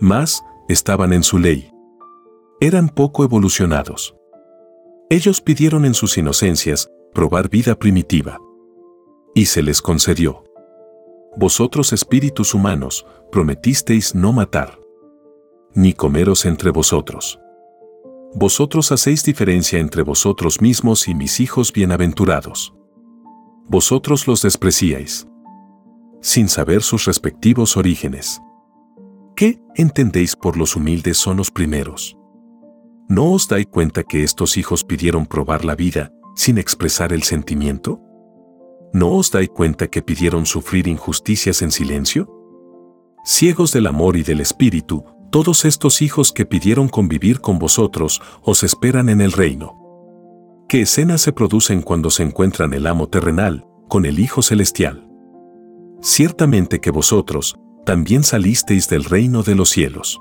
Más, 0.00 0.42
estaban 0.66 1.12
en 1.12 1.22
su 1.22 1.38
ley. 1.38 1.70
Eran 2.58 2.88
poco 2.88 3.22
evolucionados. 3.22 4.16
Ellos 5.10 5.42
pidieron 5.42 5.84
en 5.84 5.92
sus 5.92 6.16
inocencias 6.16 6.90
probar 7.12 7.50
vida 7.50 7.74
primitiva. 7.74 8.40
Y 9.34 9.44
se 9.44 9.62
les 9.62 9.82
concedió. 9.82 10.42
Vosotros 11.36 11.92
espíritus 11.92 12.54
humanos, 12.54 13.04
prometisteis 13.30 14.14
no 14.14 14.32
matar. 14.32 14.82
Ni 15.74 15.92
comeros 15.92 16.44
entre 16.44 16.70
vosotros. 16.70 17.38
Vosotros 18.34 18.92
hacéis 18.92 19.24
diferencia 19.24 19.78
entre 19.78 20.02
vosotros 20.02 20.60
mismos 20.60 21.08
y 21.08 21.14
mis 21.14 21.40
hijos 21.40 21.72
bienaventurados 21.72 22.74
vosotros 23.66 24.26
los 24.26 24.42
despreciáis, 24.42 25.26
sin 26.20 26.48
saber 26.48 26.82
sus 26.82 27.06
respectivos 27.06 27.76
orígenes. 27.76 28.40
¿Qué 29.34 29.60
entendéis 29.74 30.36
por 30.36 30.56
los 30.56 30.76
humildes 30.76 31.16
son 31.16 31.38
los 31.38 31.50
primeros? 31.50 32.16
¿No 33.08 33.32
os 33.32 33.48
dais 33.48 33.66
cuenta 33.66 34.02
que 34.02 34.22
estos 34.22 34.56
hijos 34.56 34.84
pidieron 34.84 35.26
probar 35.26 35.64
la 35.64 35.74
vida 35.74 36.12
sin 36.36 36.58
expresar 36.58 37.12
el 37.12 37.22
sentimiento? 37.22 38.00
¿No 38.92 39.12
os 39.12 39.30
dais 39.30 39.48
cuenta 39.48 39.88
que 39.88 40.02
pidieron 40.02 40.46
sufrir 40.46 40.86
injusticias 40.86 41.62
en 41.62 41.70
silencio? 41.70 42.30
Ciegos 43.24 43.72
del 43.72 43.86
amor 43.86 44.16
y 44.16 44.22
del 44.22 44.40
espíritu, 44.40 45.04
todos 45.34 45.64
estos 45.64 46.00
hijos 46.00 46.30
que 46.30 46.46
pidieron 46.46 46.86
convivir 46.86 47.40
con 47.40 47.58
vosotros 47.58 48.22
os 48.40 48.62
esperan 48.62 49.08
en 49.08 49.20
el 49.20 49.32
reino. 49.32 49.76
¿Qué 50.68 50.82
escenas 50.82 51.22
se 51.22 51.32
producen 51.32 51.82
cuando 51.82 52.08
se 52.10 52.22
encuentran 52.22 52.72
el 52.72 52.86
amo 52.86 53.08
terrenal 53.08 53.66
con 53.88 54.06
el 54.06 54.20
Hijo 54.20 54.42
celestial? 54.42 55.08
Ciertamente 56.00 56.80
que 56.80 56.92
vosotros 56.92 57.56
también 57.84 58.22
salisteis 58.22 58.88
del 58.88 59.02
reino 59.02 59.42
de 59.42 59.56
los 59.56 59.70
cielos. 59.70 60.20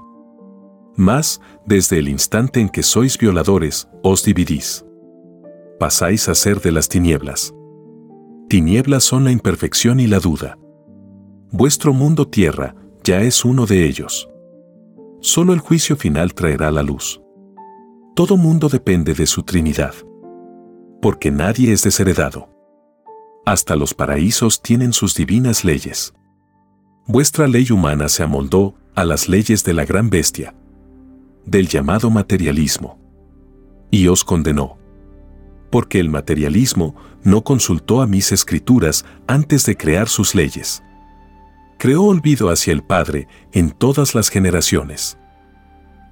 Mas, 0.95 1.41
desde 1.63 1.99
el 1.99 2.07
instante 2.07 2.59
en 2.59 2.69
que 2.69 2.81
sois 2.81 3.15
violadores, 3.19 3.87
os 4.01 4.23
dividís. 4.23 4.83
Pasáis 5.79 6.27
a 6.27 6.33
ser 6.33 6.59
de 6.59 6.71
las 6.71 6.89
tinieblas. 6.89 7.53
Tinieblas 8.49 9.03
son 9.03 9.25
la 9.25 9.31
imperfección 9.31 9.99
y 9.99 10.07
la 10.07 10.17
duda. 10.17 10.57
Vuestro 11.51 11.93
mundo 11.93 12.27
tierra 12.27 12.73
ya 13.03 13.21
es 13.21 13.45
uno 13.45 13.67
de 13.67 13.85
ellos. 13.85 14.27
Solo 15.23 15.53
el 15.53 15.59
juicio 15.59 15.97
final 15.97 16.35
traerá 16.35 16.69
la 16.69 16.83
luz. 16.83 17.19
Todo 18.15 18.37
mundo 18.37 18.69
depende 18.69 19.15
de 19.15 19.25
su 19.25 19.41
Trinidad 19.41 19.95
porque 21.03 21.31
nadie 21.31 21.73
es 21.73 21.83
desheredado. 21.83 22.47
Hasta 23.45 23.75
los 23.75 23.93
paraísos 23.93 24.61
tienen 24.61 24.93
sus 24.93 25.15
divinas 25.15 25.65
leyes. 25.65 26.13
Vuestra 27.07 27.45
ley 27.45 27.69
humana 27.71 28.07
se 28.07 28.23
amoldó 28.23 28.75
a 28.95 29.03
las 29.03 29.27
leyes 29.27 29.65
de 29.65 29.73
la 29.73 29.83
gran 29.83 30.09
bestia, 30.09 30.55
del 31.45 31.67
llamado 31.67 32.09
materialismo, 32.09 32.97
y 33.91 34.07
os 34.07 34.23
condenó. 34.23 34.77
Porque 35.69 35.99
el 35.99 36.07
materialismo 36.07 36.95
no 37.21 37.43
consultó 37.43 38.01
a 38.01 38.07
mis 38.07 38.31
escrituras 38.31 39.03
antes 39.27 39.65
de 39.65 39.75
crear 39.75 40.07
sus 40.07 40.35
leyes. 40.35 40.83
Creó 41.83 42.03
olvido 42.03 42.49
hacia 42.49 42.71
el 42.71 42.81
Padre 42.81 43.27
en 43.51 43.71
todas 43.71 44.15
las 44.15 44.29
generaciones. 44.29 45.17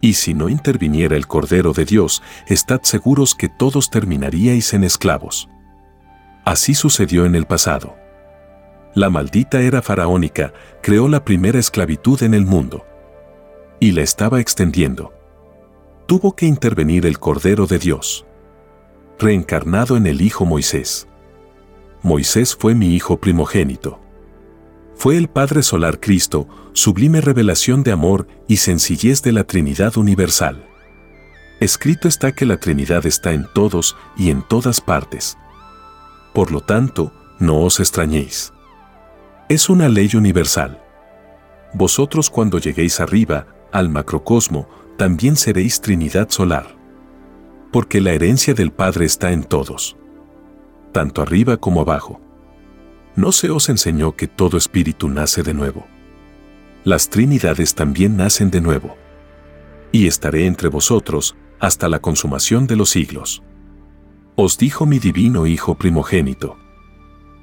Y 0.02 0.16
si 0.16 0.34
no 0.34 0.50
interviniera 0.50 1.16
el 1.16 1.28
Cordero 1.28 1.72
de 1.72 1.86
Dios, 1.86 2.22
estad 2.46 2.82
seguros 2.82 3.36
que 3.36 3.48
todos 3.48 3.90
terminaríais 3.90 4.74
en 4.74 4.84
esclavos. 4.84 5.48
Así 6.44 6.74
sucedió 6.74 7.26
en 7.26 7.36
el 7.36 7.46
pasado. 7.46 7.96
La 8.96 9.10
maldita 9.10 9.62
era 9.62 9.82
faraónica 9.82 10.52
creó 10.84 11.08
la 11.08 11.24
primera 11.24 11.58
esclavitud 11.58 12.22
en 12.22 12.34
el 12.34 12.46
mundo. 12.46 12.86
Y 13.80 13.94
la 13.94 14.02
estaba 14.02 14.42
extendiendo. 14.42 15.14
Tuvo 16.06 16.36
que 16.36 16.48
intervenir 16.48 17.06
el 17.06 17.18
Cordero 17.18 17.66
de 17.66 17.80
Dios. 17.80 18.26
Reencarnado 19.18 19.96
en 19.96 20.06
el 20.06 20.20
Hijo 20.20 20.46
Moisés. 20.46 21.08
Moisés 22.04 22.58
fue 22.58 22.76
mi 22.76 22.94
hijo 22.94 23.22
primogénito 23.22 24.01
fue 25.02 25.18
el 25.18 25.30
Padre 25.30 25.64
Solar 25.64 26.00
Cristo, 26.00 26.48
sublime 26.74 27.22
revelación 27.22 27.82
de 27.82 27.92
amor 27.92 28.28
y 28.48 28.58
sencillez 28.58 29.24
de 29.24 29.32
la 29.32 29.46
Trinidad 29.46 29.98
Universal. 29.98 30.64
Escrito 31.60 32.08
está 32.08 32.34
que 32.34 32.46
la 32.46 32.58
Trinidad 32.58 33.08
está 33.08 33.34
en 33.34 33.48
todos 33.52 33.98
y 34.16 34.30
en 34.30 34.48
todas 34.48 34.80
partes. 34.80 35.40
Por 36.36 36.52
lo 36.52 36.62
tanto, 36.62 37.12
no 37.40 37.62
os 37.62 37.80
extrañéis. 37.80 38.54
Es 39.50 39.72
una 39.72 39.90
ley 39.90 40.12
universal. 40.14 40.80
Vosotros 41.74 42.30
cuando 42.30 42.60
lleguéis 42.60 43.00
arriba, 43.00 43.48
al 43.72 43.90
macrocosmo, 43.90 44.70
también 45.00 45.36
seréis 45.36 45.82
Trinidad 45.82 46.30
Solar. 46.30 46.76
Porque 47.72 48.02
la 48.02 48.12
herencia 48.12 48.54
del 48.54 48.72
Padre 48.72 49.06
está 49.06 49.32
en 49.32 49.46
todos. 49.46 49.98
Tanto 50.92 51.24
arriba 51.24 51.58
como 51.58 51.82
abajo. 51.82 52.21
¿No 53.16 53.34
se 53.34 53.50
os 53.50 53.68
enseñó 53.68 54.16
que 54.16 54.28
todo 54.28 54.58
espíritu 54.58 55.10
nace 55.10 55.44
de 55.44 55.54
nuevo? 55.54 55.86
Las 56.86 57.10
trinidades 57.10 57.76
también 57.76 58.16
nacen 58.16 58.50
de 58.50 58.62
nuevo. 58.62 58.96
Y 59.92 60.08
estaré 60.08 60.46
entre 60.46 60.70
vosotros 60.70 61.36
hasta 61.60 61.90
la 61.90 62.00
consumación 62.00 62.68
de 62.68 62.78
los 62.78 62.90
siglos. 62.90 63.44
Os 64.36 64.58
dijo 64.58 64.86
mi 64.86 64.98
divino 64.98 65.46
Hijo 65.46 65.76
primogénito. 65.76 66.58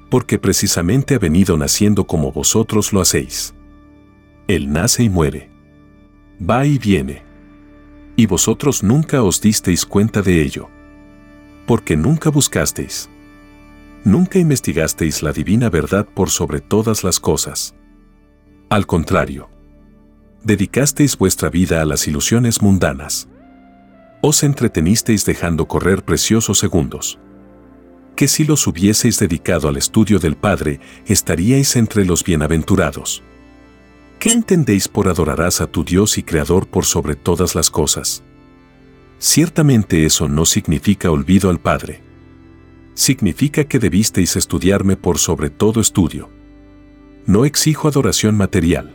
Porque 0.09 0.39
precisamente 0.39 1.13
ha 1.13 1.19
venido 1.19 1.55
naciendo 1.55 2.07
como 2.07 2.31
vosotros 2.31 2.91
lo 2.91 2.99
hacéis. 2.99 3.53
Él 4.47 4.71
nace 4.71 5.03
y 5.03 5.09
muere. 5.09 5.51
Va 6.41 6.65
y 6.65 6.79
viene. 6.79 7.21
Y 8.15 8.25
vosotros 8.25 8.81
nunca 8.81 9.21
os 9.21 9.39
disteis 9.39 9.85
cuenta 9.85 10.23
de 10.23 10.41
ello. 10.41 10.67
Porque 11.67 11.95
nunca 11.95 12.31
buscasteis 12.31 13.07
nunca 14.03 14.39
investigasteis 14.39 15.23
la 15.23 15.31
divina 15.31 15.69
verdad 15.69 16.05
por 16.05 16.29
sobre 16.29 16.61
todas 16.61 17.03
las 17.03 17.19
cosas. 17.19 17.75
Al 18.69 18.85
contrario, 18.85 19.49
dedicasteis 20.43 21.17
vuestra 21.17 21.49
vida 21.49 21.81
a 21.81 21.85
las 21.85 22.07
ilusiones 22.07 22.61
mundanas. 22.61 23.27
Os 24.21 24.43
entretenisteis 24.43 25.25
dejando 25.25 25.67
correr 25.67 26.03
preciosos 26.03 26.59
segundos. 26.59 27.19
Que 28.15 28.27
si 28.27 28.43
los 28.43 28.67
hubieseis 28.67 29.17
dedicado 29.17 29.69
al 29.69 29.77
estudio 29.77 30.19
del 30.19 30.35
Padre, 30.35 30.79
estaríais 31.05 31.75
entre 31.75 32.05
los 32.05 32.23
bienaventurados. 32.23 33.23
¿Qué 34.19 34.31
entendéis 34.31 34.89
por 34.89 35.07
adorarás 35.07 35.61
a 35.61 35.67
tu 35.67 35.85
Dios 35.85 36.17
y 36.17 36.23
Creador 36.23 36.67
por 36.67 36.83
sobre 36.85 37.15
todas 37.15 37.55
las 37.55 37.69
cosas? 37.69 38.21
Ciertamente 39.19 40.05
eso 40.05 40.27
no 40.27 40.45
significa 40.45 41.11
olvido 41.11 41.49
al 41.49 41.59
Padre 41.59 42.08
significa 42.99 43.63
que 43.63 43.79
debisteis 43.79 44.35
estudiarme 44.35 44.97
por 44.97 45.19
sobre 45.19 45.49
todo 45.49 45.79
estudio. 45.79 46.29
No 47.25 47.45
exijo 47.45 47.87
adoración 47.87 48.35
material. 48.35 48.93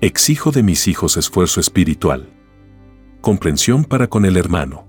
Exijo 0.00 0.52
de 0.52 0.62
mis 0.62 0.86
hijos 0.86 1.16
esfuerzo 1.16 1.58
espiritual. 1.58 2.30
Comprensión 3.20 3.84
para 3.84 4.06
con 4.06 4.24
el 4.24 4.36
hermano. 4.36 4.86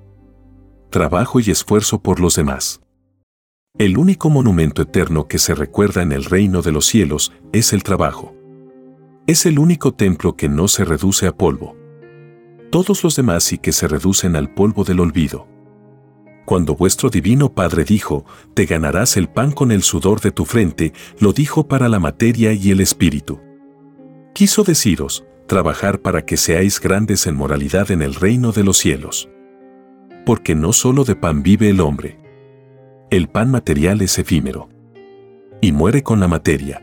Trabajo 0.92 1.40
y 1.40 1.50
esfuerzo 1.50 2.04
por 2.04 2.20
los 2.20 2.36
demás. 2.36 2.82
El 3.80 3.98
único 3.98 4.30
monumento 4.30 4.84
eterno 4.84 5.28
que 5.28 5.40
se 5.40 5.56
recuerda 5.56 6.04
en 6.04 6.12
el 6.12 6.24
reino 6.26 6.62
de 6.62 6.72
los 6.72 6.86
cielos 6.86 7.34
es 7.54 7.74
el 7.74 7.82
trabajo. 7.82 8.36
Es 9.26 9.48
el 9.48 9.58
único 9.58 9.94
templo 9.96 10.36
que 10.36 10.48
no 10.48 10.68
se 10.68 10.86
reduce 10.86 11.26
a 11.26 11.36
polvo. 11.36 11.76
Todos 12.70 13.04
los 13.04 13.16
demás 13.16 13.44
sí 13.46 13.58
que 13.58 13.72
se 13.72 13.88
reducen 13.88 14.36
al 14.36 14.54
polvo 14.54 14.84
del 14.84 15.00
olvido 15.00 15.51
Cuando 16.46 16.76
vuestro 16.76 17.10
divino 17.10 17.54
Padre 17.54 17.84
dijo, 17.84 18.26
te 18.54 18.66
ganarás 18.66 19.16
el 19.16 19.30
pan 19.30 19.52
con 19.52 19.72
el 19.72 19.84
sudor 19.84 20.22
de 20.22 20.32
tu 20.32 20.46
frente, 20.46 20.94
lo 21.20 21.34
dijo 21.34 21.68
para 21.68 21.88
la 21.88 22.00
materia 22.00 22.54
y 22.54 22.72
el 22.72 22.82
espíritu. 22.82 23.40
Quiso 24.34 24.64
deciros, 24.64 25.26
trabajar 25.48 26.00
para 26.00 26.26
que 26.26 26.38
seáis 26.38 26.80
grandes 26.80 27.28
en 27.28 27.36
moralidad 27.36 27.92
en 27.92 28.02
el 28.02 28.16
reino 28.16 28.52
de 28.52 28.64
los 28.64 28.78
cielos. 28.78 29.30
Porque 30.26 30.56
no 30.56 30.74
solo 30.74 31.04
de 31.04 31.16
pan 31.16 31.44
vive 31.44 31.70
el 31.70 31.82
hombre. 31.82 32.20
El 33.10 33.28
pan 33.28 33.52
material 33.52 34.02
es 34.02 34.18
efímero. 34.18 34.70
Y 35.62 35.74
muere 35.74 36.04
con 36.04 36.20
la 36.20 36.28
materia. 36.28 36.82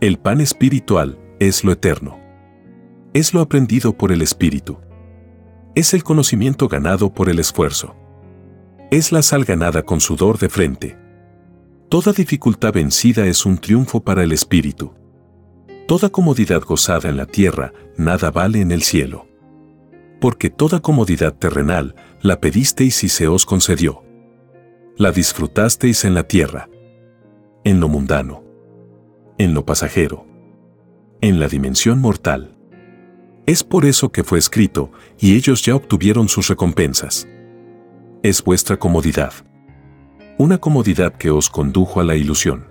El 0.00 0.18
pan 0.18 0.40
espiritual 0.40 1.18
es 1.38 1.64
lo 1.64 1.72
eterno. 1.72 2.18
Es 3.12 3.34
lo 3.34 3.40
aprendido 3.40 3.96
por 3.96 4.12
el 4.12 4.22
espíritu. 4.22 4.78
Es 5.74 5.94
el 5.94 6.04
conocimiento 6.04 6.68
ganado 6.68 7.12
por 7.12 7.28
el 7.28 7.38
esfuerzo. 7.38 7.96
Es 8.90 9.12
la 9.12 9.22
sal 9.22 9.44
ganada 9.44 9.82
con 9.82 10.00
sudor 10.00 10.38
de 10.38 10.48
frente. 10.48 10.96
Toda 11.88 12.12
dificultad 12.12 12.72
vencida 12.72 13.26
es 13.26 13.46
un 13.46 13.58
triunfo 13.58 14.00
para 14.00 14.22
el 14.22 14.30
espíritu. 14.30 14.92
Toda 15.88 16.10
comodidad 16.10 16.62
gozada 16.62 17.08
en 17.08 17.16
la 17.16 17.26
tierra, 17.26 17.72
nada 17.96 18.30
vale 18.30 18.60
en 18.60 18.70
el 18.70 18.82
cielo. 18.82 19.26
Porque 20.20 20.50
toda 20.50 20.80
comodidad 20.80 21.34
terrenal 21.34 21.94
la 22.20 22.40
pedisteis 22.40 23.02
y 23.04 23.08
se 23.08 23.26
os 23.26 23.46
concedió. 23.46 24.02
La 24.96 25.12
disfrutasteis 25.12 26.04
en 26.04 26.14
la 26.14 26.24
tierra. 26.24 26.68
En 27.64 27.80
lo 27.80 27.88
mundano. 27.88 28.44
En 29.38 29.54
lo 29.54 29.64
pasajero. 29.64 30.26
En 31.20 31.40
la 31.40 31.48
dimensión 31.48 32.00
mortal. 32.00 32.56
Es 33.46 33.64
por 33.64 33.86
eso 33.86 34.12
que 34.12 34.24
fue 34.24 34.38
escrito, 34.38 34.92
y 35.18 35.36
ellos 35.36 35.62
ya 35.64 35.74
obtuvieron 35.74 36.28
sus 36.28 36.48
recompensas 36.48 37.26
es 38.24 38.42
vuestra 38.42 38.78
comodidad. 38.78 39.34
Una 40.38 40.56
comodidad 40.56 41.12
que 41.12 41.30
os 41.30 41.50
condujo 41.50 42.00
a 42.00 42.04
la 42.04 42.16
ilusión. 42.16 42.68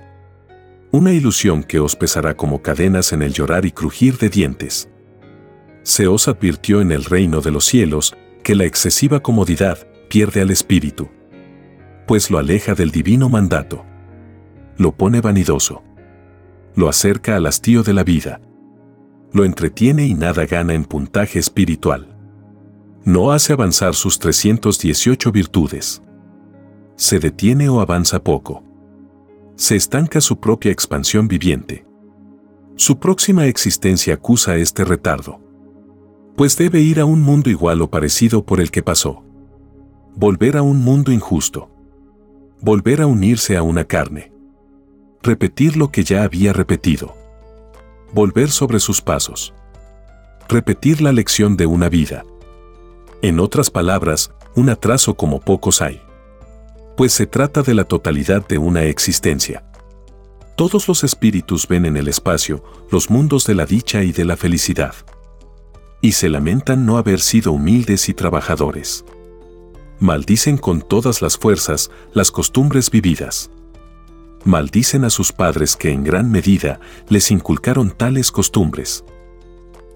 Una 0.91 1.14
ilusión 1.14 1.64
que 1.64 1.80
os 1.80 1.95
pesará 1.95 2.36
como 2.36 2.64
cadenas 2.64 3.14
en 3.14 3.22
el 3.22 3.34
llorar 3.34 3.64
y 3.64 3.72
crujir 3.72 4.18
de 4.18 4.30
dientes. 4.30 4.89
Se 5.84 6.08
os 6.08 6.28
advirtió 6.28 6.82
en 6.82 6.91
el 6.91 7.04
reino 7.04 7.39
de 7.39 7.51
los 7.51 7.66
cielos 7.66 8.18
que 8.43 8.56
la 8.56 8.66
excesiva 8.66 9.20
comodidad 9.20 9.78
pierde 10.10 10.41
al 10.41 10.49
espíritu, 10.49 11.12
pues 12.08 12.32
lo 12.32 12.39
aleja 12.39 12.74
del 12.74 12.89
divino 12.89 13.30
mandato. 13.30 13.86
Lo 14.76 14.93
pone 14.93 15.22
vanidoso. 15.22 15.84
Lo 16.76 16.89
acerca 16.89 17.36
al 17.36 17.45
hastío 17.45 17.84
de 17.84 17.93
la 17.93 18.04
vida. 18.04 18.41
Lo 19.32 19.45
entretiene 19.45 20.08
y 20.08 20.16
nada 20.16 20.47
gana 20.47 20.74
en 20.74 20.84
puntaje 20.84 21.38
espiritual 21.38 22.12
no 23.06 23.32
hace 23.34 23.51
avanzar 23.51 23.95
sus 23.95 24.18
318 24.18 25.32
virtudes. 25.32 26.01
Se 26.95 27.20
detiene 27.20 27.68
o 27.68 27.82
avanza 27.82 28.24
poco. 28.24 28.64
Se 29.56 29.76
estanca 29.76 30.22
su 30.22 30.39
propia 30.39 30.72
expansión 30.72 31.28
viviente. 31.28 31.86
Su 32.76 32.99
próxima 32.99 33.45
existencia 33.45 34.14
acusa 34.14 34.56
este 34.56 34.86
retardo. 34.86 35.39
Pues 36.38 36.58
debe 36.58 36.80
ir 36.80 36.99
a 36.99 37.06
un 37.06 37.22
mundo 37.22 37.49
igual 37.49 37.82
o 37.82 37.89
parecido 37.89 38.45
por 38.45 38.62
el 38.62 38.72
que 38.72 38.82
pasó. 38.82 39.24
Volver 40.16 40.56
a 40.56 40.62
un 40.62 40.80
mundo 40.80 41.12
injusto. 41.12 41.70
Volver 42.62 43.01
a 43.01 43.08
unirse 43.08 43.58
a 43.58 43.64
una 43.64 43.84
carne. 43.84 44.32
Repetir 45.22 45.76
lo 45.76 45.91
que 45.91 46.04
ya 46.04 46.24
había 46.24 46.54
repetido. 46.54 47.14
Volver 48.14 48.49
sobre 48.49 48.80
sus 48.80 49.01
pasos. 49.01 49.54
Repetir 50.47 51.01
la 51.01 51.12
lección 51.12 51.58
de 51.58 51.66
una 51.66 51.89
vida 51.89 52.24
en 53.24 53.39
otras 53.39 53.71
palabras, 53.71 54.32
un 54.53 54.69
atraso 54.69 55.13
como 55.13 55.39
pocos 55.39 55.82
hay. 55.82 56.01
Pues 56.97 57.13
se 57.13 57.26
trata 57.26 57.61
de 57.61 57.74
la 57.74 57.86
totalidad 57.86 58.45
de 58.45 58.57
una 58.57 58.84
existencia. 58.84 59.63
Todos 60.57 60.89
los 60.89 61.05
espíritus 61.05 61.65
ven 61.65 61.86
en 61.86 61.95
el 61.95 62.09
espacio 62.09 62.61
los 62.91 63.09
mundos 63.09 63.45
de 63.45 63.55
la 63.55 63.65
dicha 63.65 64.03
y 64.03 64.11
de 64.11 64.26
la 64.26 64.36
felicidad. 64.36 64.93
Y 66.01 66.11
se 66.11 66.28
lamentan 66.28 66.86
no 66.86 66.97
haber 66.97 67.21
sido 67.21 67.53
humildes 67.53 68.09
y 68.09 68.13
trabajadores. 68.13 69.05
Maldicen 70.01 70.57
con 70.57 70.82
todas 70.82 71.21
las 71.21 71.38
fuerzas 71.38 71.91
las 72.13 72.30
costumbres 72.30 72.91
vividas. 72.91 73.49
Maldicen 74.43 75.05
a 75.05 75.09
sus 75.09 75.32
padres 75.32 75.78
que 75.78 75.91
en 75.91 76.03
gran 76.03 76.30
medida 76.30 76.82
les 77.07 77.32
inculcaron 77.32 77.89
tales 77.89 78.34
costumbres. 78.34 79.05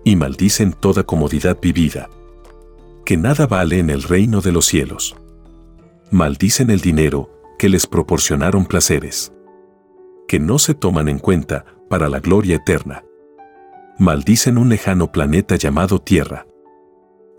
Y 0.06 0.16
maldicen 0.16 0.72
toda 0.72 1.04
comodidad 1.04 1.58
vivida 1.62 2.10
que 3.08 3.16
nada 3.16 3.48
vale 3.48 3.80
en 3.80 3.90
el 3.90 4.04
reino 4.04 4.42
de 4.42 4.52
los 4.52 4.66
cielos. 4.66 5.16
Maldicen 6.12 6.70
el 6.70 6.82
dinero 6.82 7.32
que 7.58 7.70
les 7.70 7.88
proporcionaron 7.88 8.66
placeres, 8.66 9.32
que 10.28 10.42
no 10.42 10.60
se 10.60 10.74
toman 10.74 11.08
en 11.08 11.18
cuenta 11.18 11.64
para 11.90 12.10
la 12.10 12.20
gloria 12.20 12.58
eterna. 12.58 13.06
Maldicen 13.98 14.58
un 14.58 14.68
lejano 14.68 15.10
planeta 15.10 15.56
llamado 15.56 16.00
Tierra. 16.02 16.48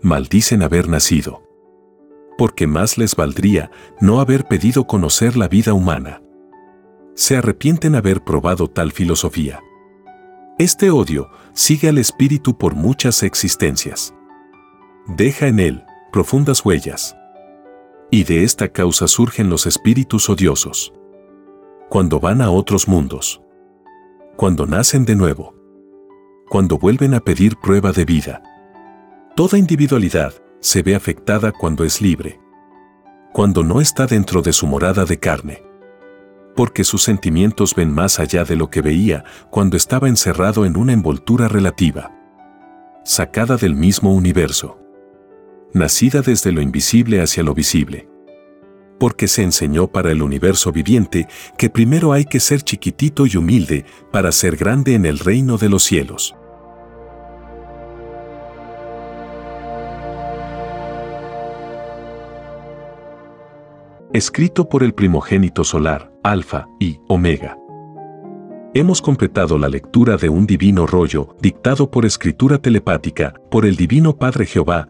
Maldicen 0.01 0.63
haber 0.63 0.89
nacido. 0.89 1.43
Porque 2.35 2.65
más 2.65 2.97
les 2.97 3.15
valdría 3.15 3.69
no 4.01 4.21
haber 4.21 4.45
pedido 4.45 4.87
conocer 4.87 5.37
la 5.37 5.47
vida 5.47 5.73
humana. 5.73 6.23
Se 7.13 7.37
arrepienten 7.37 7.93
haber 7.93 8.23
probado 8.23 8.69
tal 8.71 8.91
filosofía. 8.91 9.61
Este 10.57 10.89
odio 10.89 11.29
sigue 11.53 11.89
al 11.89 11.99
espíritu 11.99 12.57
por 12.57 12.73
muchas 12.73 13.21
existencias 13.21 14.15
deja 15.15 15.47
en 15.47 15.59
él 15.59 15.83
profundas 16.11 16.63
huellas. 16.63 17.15
Y 18.11 18.23
de 18.23 18.43
esta 18.43 18.69
causa 18.69 19.07
surgen 19.07 19.49
los 19.49 19.65
espíritus 19.65 20.29
odiosos. 20.29 20.93
Cuando 21.89 22.19
van 22.19 22.41
a 22.41 22.51
otros 22.51 22.87
mundos. 22.87 23.41
Cuando 24.35 24.65
nacen 24.65 25.05
de 25.05 25.15
nuevo. 25.15 25.55
Cuando 26.49 26.77
vuelven 26.77 27.13
a 27.13 27.19
pedir 27.19 27.57
prueba 27.57 27.91
de 27.91 28.05
vida. 28.05 28.41
Toda 29.35 29.57
individualidad 29.57 30.33
se 30.59 30.81
ve 30.81 30.95
afectada 30.95 31.51
cuando 31.51 31.83
es 31.83 32.01
libre. 32.01 32.39
Cuando 33.33 33.63
no 33.63 33.81
está 33.81 34.05
dentro 34.07 34.41
de 34.41 34.53
su 34.53 34.67
morada 34.67 35.05
de 35.05 35.19
carne. 35.19 35.63
Porque 36.55 36.83
sus 36.83 37.03
sentimientos 37.03 37.75
ven 37.75 37.91
más 37.91 38.19
allá 38.19 38.43
de 38.43 38.55
lo 38.55 38.69
que 38.69 38.81
veía 38.81 39.23
cuando 39.49 39.77
estaba 39.77 40.07
encerrado 40.07 40.65
en 40.65 40.77
una 40.77 40.93
envoltura 40.93 41.47
relativa. 41.47 42.11
Sacada 43.03 43.55
del 43.55 43.75
mismo 43.75 44.13
universo 44.13 44.78
nacida 45.73 46.21
desde 46.21 46.51
lo 46.51 46.61
invisible 46.61 47.21
hacia 47.21 47.43
lo 47.43 47.53
visible. 47.53 48.07
Porque 48.99 49.27
se 49.27 49.43
enseñó 49.43 49.87
para 49.87 50.11
el 50.11 50.21
universo 50.21 50.71
viviente 50.71 51.27
que 51.57 51.69
primero 51.69 52.11
hay 52.11 52.25
que 52.25 52.39
ser 52.39 52.61
chiquitito 52.61 53.25
y 53.25 53.37
humilde 53.37 53.85
para 54.11 54.31
ser 54.31 54.57
grande 54.57 54.93
en 54.93 55.05
el 55.05 55.19
reino 55.19 55.57
de 55.57 55.69
los 55.69 55.83
cielos. 55.83 56.35
Escrito 64.11 64.67
por 64.67 64.83
el 64.83 64.93
primogénito 64.93 65.63
solar, 65.63 66.11
Alfa 66.23 66.67
y 66.79 66.99
Omega. 67.07 67.55
Hemos 68.73 69.01
completado 69.01 69.57
la 69.57 69.69
lectura 69.69 70.17
de 70.17 70.29
un 70.29 70.45
divino 70.45 70.87
rollo 70.87 71.35
dictado 71.39 71.89
por 71.89 72.05
escritura 72.05 72.57
telepática 72.57 73.33
por 73.49 73.65
el 73.65 73.75
Divino 73.75 74.17
Padre 74.17 74.45
Jehová 74.45 74.89